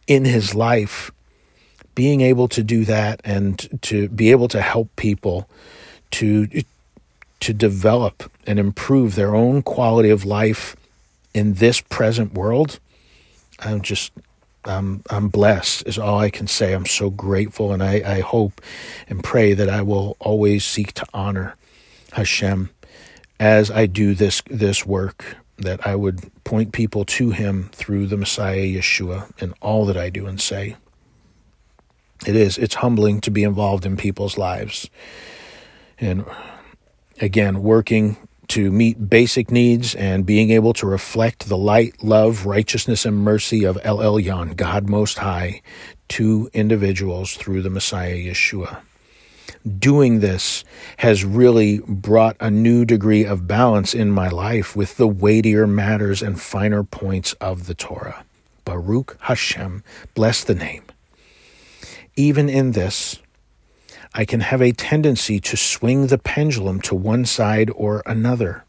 in 0.07 0.25
his 0.25 0.55
life. 0.55 1.11
Being 1.93 2.21
able 2.21 2.47
to 2.49 2.63
do 2.63 2.85
that 2.85 3.21
and 3.23 3.81
to 3.83 4.07
be 4.09 4.31
able 4.31 4.47
to 4.49 4.61
help 4.61 4.95
people 4.95 5.49
to 6.11 6.47
to 7.41 7.53
develop 7.53 8.31
and 8.47 8.59
improve 8.59 9.15
their 9.15 9.35
own 9.35 9.61
quality 9.61 10.09
of 10.09 10.25
life 10.25 10.75
in 11.33 11.55
this 11.55 11.81
present 11.81 12.33
world, 12.33 12.79
I'm 13.59 13.81
just 13.81 14.11
I'm 14.65 15.03
I'm 15.09 15.29
blessed 15.29 15.83
is 15.87 15.97
all 15.97 16.19
I 16.19 16.29
can 16.29 16.47
say. 16.47 16.73
I'm 16.73 16.85
so 16.85 17.09
grateful 17.09 17.73
and 17.73 17.81
I, 17.81 18.01
I 18.05 18.19
hope 18.19 18.61
and 19.07 19.23
pray 19.23 19.53
that 19.53 19.69
I 19.69 19.81
will 19.81 20.17
always 20.19 20.63
seek 20.63 20.93
to 20.93 21.05
honor 21.13 21.55
Hashem 22.13 22.69
as 23.39 23.71
I 23.71 23.87
do 23.87 24.13
this 24.13 24.41
this 24.47 24.85
work, 24.85 25.37
that 25.57 25.85
I 25.85 25.95
would 25.95 26.31
point 26.43 26.73
people 26.73 27.05
to 27.05 27.31
him 27.31 27.69
through 27.73 28.07
the 28.07 28.17
Messiah 28.17 28.65
Yeshua 28.65 29.31
in 29.41 29.53
all 29.61 29.85
that 29.85 29.97
I 29.97 30.09
do 30.09 30.27
and 30.27 30.39
say. 30.39 30.75
It 32.27 32.35
is. 32.35 32.59
It's 32.59 32.75
humbling 32.75 33.19
to 33.21 33.31
be 33.31 33.43
involved 33.43 33.83
in 33.83 33.97
people's 33.97 34.37
lives. 34.37 34.89
And 35.99 36.23
again, 37.19 37.63
working 37.63 38.17
to 38.51 38.69
meet 38.69 39.09
basic 39.09 39.49
needs 39.49 39.95
and 39.95 40.25
being 40.25 40.49
able 40.49 40.73
to 40.73 40.85
reflect 40.85 41.47
the 41.47 41.55
light, 41.55 42.03
love, 42.03 42.45
righteousness, 42.45 43.05
and 43.05 43.15
mercy 43.15 43.63
of 43.63 43.79
El 43.81 43.99
Elyon, 43.99 44.57
God 44.57 44.89
Most 44.89 45.19
High, 45.19 45.61
to 46.09 46.49
individuals 46.51 47.35
through 47.35 47.61
the 47.61 47.69
Messiah 47.69 48.17
Yeshua. 48.17 48.81
Doing 49.79 50.19
this 50.19 50.65
has 50.97 51.23
really 51.23 51.79
brought 51.87 52.35
a 52.41 52.51
new 52.51 52.83
degree 52.83 53.23
of 53.23 53.47
balance 53.47 53.93
in 53.93 54.11
my 54.11 54.27
life 54.27 54.75
with 54.75 54.97
the 54.97 55.07
weightier 55.07 55.65
matters 55.65 56.21
and 56.21 56.41
finer 56.41 56.83
points 56.83 57.31
of 57.33 57.67
the 57.67 57.73
Torah. 57.73 58.25
Baruch 58.65 59.15
Hashem, 59.21 59.81
bless 60.13 60.43
the 60.43 60.55
name. 60.55 60.83
Even 62.17 62.49
in 62.49 62.73
this, 62.73 63.17
I 64.13 64.25
can 64.25 64.41
have 64.41 64.61
a 64.61 64.73
tendency 64.73 65.39
to 65.39 65.55
swing 65.55 66.07
the 66.07 66.17
pendulum 66.17 66.81
to 66.81 66.95
one 66.95 67.25
side 67.25 67.71
or 67.75 68.03
another. 68.05 68.65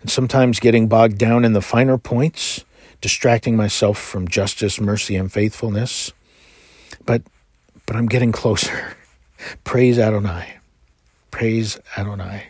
And 0.00 0.10
sometimes 0.10 0.60
getting 0.60 0.88
bogged 0.88 1.18
down 1.18 1.44
in 1.44 1.52
the 1.52 1.60
finer 1.60 1.98
points, 1.98 2.64
distracting 3.02 3.54
myself 3.54 3.98
from 3.98 4.28
justice, 4.28 4.80
mercy, 4.80 5.14
and 5.16 5.30
faithfulness. 5.30 6.12
But 7.04 7.22
but 7.86 7.96
I'm 7.96 8.06
getting 8.06 8.32
closer. 8.32 8.96
Praise 9.64 9.98
Adonai. 9.98 10.58
Praise 11.30 11.78
Adonai. 11.98 12.46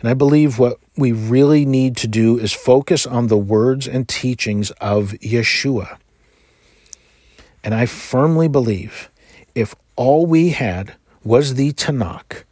And 0.00 0.10
I 0.10 0.14
believe 0.14 0.58
what 0.58 0.78
we 0.96 1.12
really 1.12 1.64
need 1.64 1.96
to 1.98 2.08
do 2.08 2.38
is 2.38 2.52
focus 2.52 3.06
on 3.06 3.28
the 3.28 3.36
words 3.36 3.86
and 3.86 4.08
teachings 4.08 4.72
of 4.72 5.12
Yeshua. 5.20 5.96
And 7.62 7.72
I 7.72 7.86
firmly 7.86 8.48
believe 8.48 9.10
if 9.54 9.76
all 9.96 10.26
we 10.26 10.50
had 10.50 10.94
was 11.24 11.54
the 11.54 11.72
Tanakh, 11.72 12.44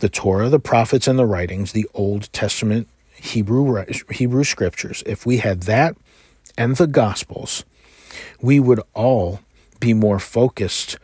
the 0.00 0.08
Torah, 0.08 0.48
the 0.48 0.58
prophets, 0.58 1.06
and 1.06 1.18
the 1.18 1.26
writings, 1.26 1.72
the 1.72 1.88
Old 1.94 2.32
Testament 2.32 2.88
Hebrew 3.14 3.84
Hebrew 4.10 4.44
scriptures. 4.44 5.02
If 5.06 5.26
we 5.26 5.38
had 5.38 5.62
that 5.62 5.96
and 6.56 6.76
the 6.76 6.86
Gospels, 6.86 7.64
we 8.40 8.60
would 8.60 8.80
all 8.94 9.40
be 9.80 9.94
more 9.94 10.18
focused 10.18 10.98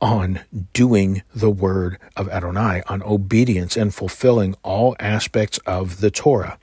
on 0.00 0.40
doing 0.72 1.22
the 1.34 1.50
word 1.50 1.98
of 2.16 2.28
Adonai, 2.28 2.82
on 2.86 3.02
obedience 3.02 3.76
and 3.76 3.94
fulfilling 3.94 4.54
all 4.62 4.94
aspects 5.00 5.58
of 5.66 6.00
the 6.00 6.10
Torah, 6.10 6.58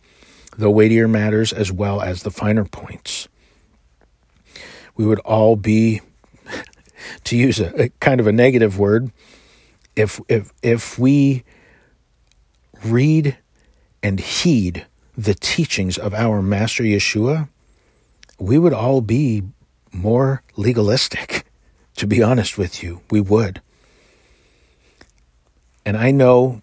the 0.58 0.69
weightier 0.69 1.08
matters 1.08 1.51
as 1.51 1.71
well 1.71 2.01
as 2.01 2.23
the 2.23 2.31
finer 2.31 2.63
points. 2.63 3.27
We 4.95 5.05
would 5.05 5.19
all 5.19 5.58
be 5.58 6.01
to 7.25 7.37
use 7.37 7.59
a, 7.59 7.83
a 7.83 7.89
kind 7.99 8.19
of 8.19 8.27
a 8.27 8.31
negative 8.31 8.77
word, 8.79 9.11
if 9.95 10.19
if 10.27 10.51
if 10.61 10.99
we 10.99 11.43
read 12.83 13.37
and 14.03 14.19
heed 14.19 14.85
the 15.17 15.33
teachings 15.33 15.97
of 15.97 16.13
our 16.13 16.41
Master 16.41 16.83
Yeshua, 16.83 17.49
we 18.37 18.57
would 18.57 18.73
all 18.73 19.01
be 19.01 19.43
more 19.91 20.41
legalistic. 20.55 21.43
To 21.99 22.07
be 22.07 22.21
honest 22.21 22.57
with 22.57 22.83
you, 22.83 22.99
we 23.09 23.21
would. 23.21 23.61
And 25.85 25.95
I 25.95 26.11
know 26.11 26.61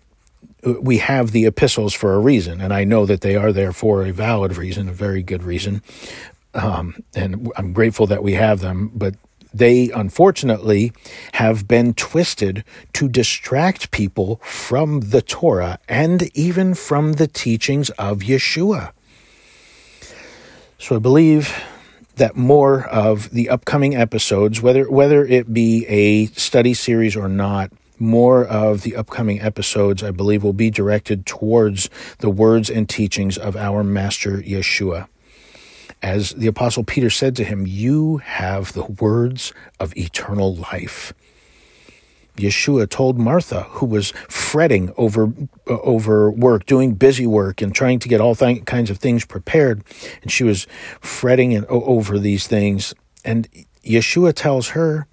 we 0.63 0.99
have 0.99 1.33
the 1.33 1.47
epistles 1.47 1.95
for 1.95 2.15
a 2.15 2.19
reason, 2.19 2.61
and 2.61 2.73
I 2.73 2.85
know 2.85 3.07
that 3.07 3.23
they 3.23 3.37
are 3.37 3.53
there 3.53 3.73
for 3.73 4.05
a 4.05 4.13
valid 4.13 4.57
reason, 4.57 4.89
a 4.89 4.93
very 4.93 5.23
good 5.23 5.43
reason. 5.43 5.83
Um, 6.55 7.03
and 7.15 7.51
I'm 7.57 7.73
grateful 7.73 8.07
that 8.09 8.23
we 8.23 8.35
have 8.35 8.61
them, 8.61 8.91
but 8.95 9.15
they 9.55 9.91
unfortunately 9.91 10.93
have 11.35 11.69
been 11.69 11.95
twisted 11.95 12.65
to 12.95 13.09
distract 13.09 13.91
people 13.91 14.41
from 14.45 15.01
the 15.01 15.23
Torah 15.23 15.79
and 15.89 16.35
even 16.37 16.75
from 16.75 17.15
the 17.15 17.27
teachings 17.27 17.91
of 17.91 18.19
Yeshua. 18.21 18.93
So 20.79 20.97
I 20.97 20.99
believe 20.99 21.63
that 22.17 22.37
more 22.37 22.87
of 22.87 23.31
the 23.31 23.49
upcoming 23.49 23.95
episodes, 23.95 24.61
whether 24.61 24.91
whether 24.91 25.25
it 25.25 25.53
be 25.53 25.87
a 25.87 26.27
study 26.27 26.75
series 26.75 27.17
or 27.17 27.29
not, 27.29 27.73
more 27.99 28.45
of 28.45 28.83
the 28.83 28.97
upcoming 28.97 29.41
episodes, 29.41 30.03
I 30.03 30.11
believe, 30.11 30.43
will 30.43 30.53
be 30.53 30.71
directed 30.71 31.25
towards 31.25 31.89
the 32.19 32.31
words 32.31 32.69
and 32.69 32.89
teachings 32.89 33.39
of 33.39 33.57
our 33.57 33.85
Master 33.85 34.39
Yeshua. 34.39 35.07
As 36.03 36.33
the 36.33 36.49
Apostle 36.49 36.83
Peter 36.83 37.11
said 37.11 37.37
to 37.37 37.45
him, 37.45 37.67
You 37.67 38.19
have 38.19 38.73
the 38.73 38.85
words 38.85 39.53
of 39.79 39.97
eternal 39.97 40.57
life. 40.57 41.15
Yeshua 42.37 42.89
told 42.89 43.19
Martha, 43.19 43.65
who 43.65 43.87
was 43.87 44.13
fretting 44.29 44.93
over 44.97 45.33
uh, 45.69 45.79
over 45.81 46.31
work, 46.31 46.65
doing 46.67 46.95
busy 46.95 47.27
work, 47.27 47.61
and 47.61 47.75
trying 47.75 47.99
to 47.99 48.09
get 48.09 48.21
all 48.21 48.35
th- 48.35 48.65
kinds 48.65 48.91
of 48.91 48.99
things 48.99 49.25
prepared, 49.25 49.85
and 50.23 50.33
she 50.33 50.43
was 50.43 50.67
fretting 51.01 51.55
and, 51.55 51.67
over 51.67 52.19
these 52.19 52.47
things. 52.47 52.95
And 53.25 53.49
Yeshua 53.85 54.33
tells 54.35 54.69
her 54.69 55.07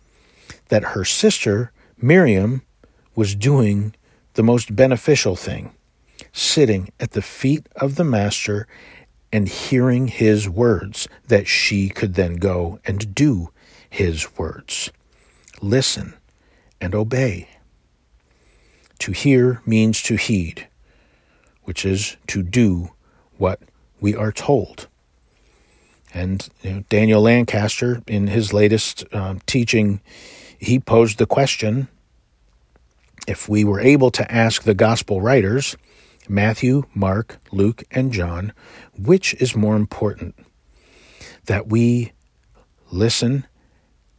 that 0.69 0.84
her 0.84 1.04
sister 1.04 1.71
Miriam 1.97 2.62
was 3.15 3.36
doing 3.36 3.93
the 4.36 4.43
most 4.43 4.73
beneficial 4.75 5.36
thing, 5.36 5.73
sitting 6.32 6.89
at 6.99 7.12
the 7.12 7.21
feet 7.21 7.67
of 7.75 7.95
the 7.95 8.06
Master 8.06 8.65
and 9.31 9.47
hearing 9.47 10.07
his 10.07 10.49
words, 10.49 11.07
that 11.27 11.47
she 11.47 11.89
could 11.89 12.15
then 12.15 12.35
go 12.35 12.79
and 12.85 13.13
do 13.13 13.51
his 13.89 14.37
words. 14.37 14.91
Listen 15.61 16.15
and 16.81 16.95
obey. 16.95 17.49
To 18.99 19.11
hear 19.11 19.61
means 19.65 20.01
to 20.03 20.15
heed, 20.15 20.67
which 21.63 21.85
is 21.85 22.17
to 22.27 22.43
do 22.43 22.91
what 23.37 23.61
we 24.01 24.15
are 24.15 24.31
told. 24.31 24.87
And 26.13 26.47
you 26.61 26.71
know, 26.71 26.83
Daniel 26.89 27.21
Lancaster, 27.21 28.01
in 28.07 28.27
his 28.27 28.51
latest 28.51 29.05
uh, 29.11 29.35
teaching, 29.45 30.01
he 30.57 30.79
posed 30.79 31.17
the 31.17 31.25
question 31.25 31.87
if 33.27 33.47
we 33.47 33.63
were 33.63 33.79
able 33.79 34.09
to 34.11 34.31
ask 34.31 34.63
the 34.63 34.73
gospel 34.73 35.21
writers, 35.21 35.77
Matthew, 36.29 36.83
Mark, 36.93 37.39
Luke, 37.51 37.83
and 37.91 38.13
John, 38.13 38.53
which 38.97 39.33
is 39.35 39.55
more 39.55 39.75
important? 39.75 40.35
That 41.45 41.67
we 41.67 42.11
listen 42.91 43.47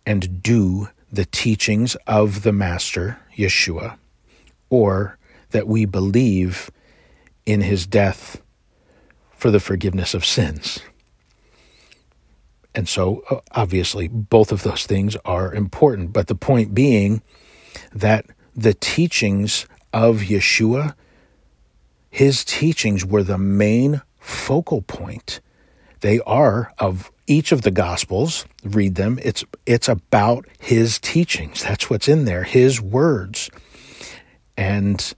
and 0.05 0.43
do 0.43 0.89
the 1.13 1.25
teachings 1.25 1.95
of 2.07 2.43
the 2.43 2.53
Master, 2.53 3.19
Yeshua, 3.37 3.97
or 4.69 5.19
that 5.51 5.69
we 5.69 5.85
believe 5.85 6.71
in 7.47 7.61
his 7.61 7.87
death 7.87 8.41
for 9.33 9.51
the 9.51 9.61
forgiveness 9.61 10.15
of 10.15 10.25
sins. 10.25 10.81
And 12.75 12.89
so, 12.89 13.25
uh, 13.31 13.41
obviously, 13.53 14.07
both 14.09 14.53
of 14.53 14.63
those 14.63 14.87
things 14.87 15.17
are 15.25 15.53
important. 15.53 16.13
But 16.13 16.29
the 16.29 16.35
point 16.35 16.75
being 16.75 17.23
that 17.93 18.27
the 18.55 18.75
teachings 18.75 19.67
of 19.93 20.19
Yeshua, 20.19 20.95
his 22.11 22.45
teachings 22.45 23.05
were 23.05 23.23
the 23.23 23.39
main 23.39 24.03
focal 24.19 24.83
point. 24.83 25.41
They 26.01 26.19
are 26.21 26.73
of 26.79 27.11
each 27.27 27.53
of 27.53 27.63
the 27.63 27.71
gospels. 27.71 28.45
Read 28.65 28.97
them. 28.97 29.19
It's 29.23 29.45
it's 29.65 29.89
about 29.89 30.47
his 30.59 30.99
teachings. 30.99 31.63
That's 31.63 31.89
what's 31.89 32.09
in 32.09 32.25
there 32.25 32.43
his 32.43 32.81
words. 32.81 33.51
And 34.57 35.15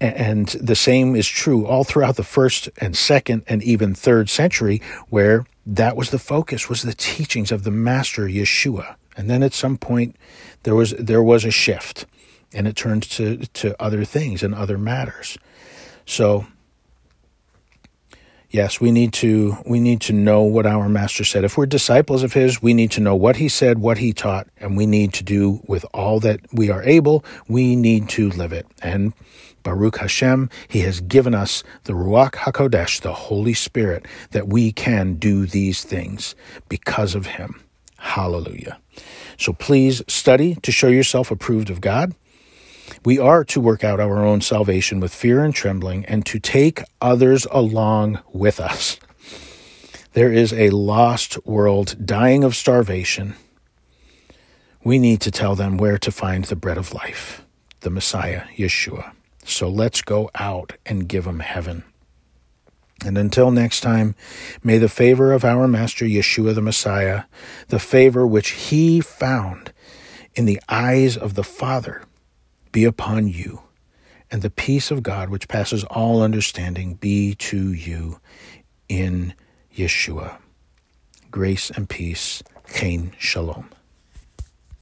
and 0.00 0.48
the 0.48 0.76
same 0.76 1.14
is 1.16 1.28
true 1.28 1.66
all 1.66 1.84
throughout 1.84 2.16
the 2.16 2.24
first 2.24 2.68
and 2.78 2.96
second 2.96 3.44
and 3.46 3.62
even 3.62 3.94
third 3.94 4.28
century 4.28 4.80
where 5.08 5.46
that 5.64 5.96
was 5.96 6.10
the 6.10 6.18
focus 6.18 6.68
was 6.68 6.82
the 6.82 6.94
teachings 6.94 7.52
of 7.52 7.64
the 7.64 7.70
master 7.70 8.26
yeshua. 8.26 8.96
And 9.16 9.28
then 9.28 9.42
at 9.42 9.52
some 9.52 9.76
point 9.76 10.16
there 10.62 10.74
was 10.74 10.92
there 10.92 11.22
was 11.22 11.44
a 11.44 11.50
shift 11.50 12.06
and 12.54 12.66
it 12.66 12.76
turns 12.76 13.06
to 13.08 13.38
to 13.54 13.80
other 13.82 14.04
things 14.04 14.42
and 14.42 14.54
other 14.54 14.78
matters 14.78 15.38
so 16.06 16.46
Yes, 18.52 18.82
we 18.82 18.90
need 18.90 19.14
to 19.14 19.56
we 19.64 19.80
need 19.80 20.02
to 20.02 20.12
know 20.12 20.42
what 20.42 20.66
our 20.66 20.86
master 20.86 21.24
said. 21.24 21.42
If 21.42 21.56
we're 21.56 21.64
disciples 21.64 22.22
of 22.22 22.34
his, 22.34 22.60
we 22.60 22.74
need 22.74 22.90
to 22.90 23.00
know 23.00 23.16
what 23.16 23.36
he 23.36 23.48
said, 23.48 23.78
what 23.78 23.96
he 23.96 24.12
taught, 24.12 24.46
and 24.58 24.76
we 24.76 24.84
need 24.84 25.14
to 25.14 25.24
do 25.24 25.62
with 25.66 25.86
all 25.94 26.20
that 26.20 26.40
we 26.52 26.68
are 26.68 26.82
able, 26.82 27.24
we 27.48 27.74
need 27.74 28.10
to 28.10 28.28
live 28.28 28.52
it. 28.52 28.66
And 28.82 29.14
Baruch 29.62 29.96
Hashem, 29.96 30.50
he 30.68 30.80
has 30.80 31.00
given 31.00 31.34
us 31.34 31.64
the 31.84 31.94
Ruach 31.94 32.32
HaKodesh, 32.32 33.00
the 33.00 33.14
Holy 33.14 33.54
Spirit, 33.54 34.04
that 34.32 34.48
we 34.48 34.70
can 34.70 35.14
do 35.14 35.46
these 35.46 35.82
things 35.82 36.34
because 36.68 37.14
of 37.14 37.24
him. 37.24 37.62
Hallelujah. 37.96 38.78
So 39.38 39.54
please 39.54 40.02
study 40.08 40.56
to 40.56 40.70
show 40.70 40.88
yourself 40.88 41.30
approved 41.30 41.70
of 41.70 41.80
God 41.80 42.14
we 43.04 43.18
are 43.18 43.44
to 43.44 43.60
work 43.60 43.84
out 43.84 44.00
our 44.00 44.24
own 44.24 44.40
salvation 44.40 45.00
with 45.00 45.14
fear 45.14 45.42
and 45.42 45.54
trembling 45.54 46.04
and 46.06 46.24
to 46.26 46.38
take 46.38 46.82
others 47.00 47.46
along 47.50 48.20
with 48.32 48.60
us. 48.60 48.98
There 50.12 50.32
is 50.32 50.52
a 50.52 50.70
lost 50.70 51.44
world 51.46 51.96
dying 52.04 52.44
of 52.44 52.54
starvation. 52.54 53.34
We 54.84 54.98
need 54.98 55.20
to 55.22 55.30
tell 55.30 55.54
them 55.54 55.76
where 55.76 55.98
to 55.98 56.12
find 56.12 56.44
the 56.44 56.56
bread 56.56 56.76
of 56.76 56.92
life, 56.92 57.44
the 57.80 57.90
Messiah, 57.90 58.42
Yeshua. 58.56 59.12
So 59.44 59.68
let's 59.68 60.02
go 60.02 60.30
out 60.34 60.74
and 60.84 61.08
give 61.08 61.24
them 61.24 61.40
heaven. 61.40 61.84
And 63.04 63.18
until 63.18 63.50
next 63.50 63.80
time, 63.80 64.14
may 64.62 64.78
the 64.78 64.88
favor 64.88 65.32
of 65.32 65.44
our 65.44 65.66
Master 65.66 66.04
Yeshua 66.04 66.54
the 66.54 66.62
Messiah, 66.62 67.24
the 67.68 67.80
favor 67.80 68.26
which 68.26 68.50
he 68.50 69.00
found 69.00 69.72
in 70.34 70.44
the 70.44 70.60
eyes 70.68 71.16
of 71.16 71.34
the 71.34 71.44
Father, 71.44 72.02
be 72.72 72.84
upon 72.84 73.28
you, 73.28 73.62
and 74.30 74.42
the 74.42 74.50
peace 74.50 74.90
of 74.90 75.02
God, 75.02 75.28
which 75.28 75.48
passes 75.48 75.84
all 75.84 76.22
understanding, 76.22 76.94
be 76.94 77.34
to 77.36 77.72
you 77.72 78.18
in 78.88 79.34
Yeshua. 79.76 80.38
Grace 81.30 81.70
and 81.70 81.88
peace. 81.88 82.42
Kain 82.68 83.12
Shalom. 83.18 83.68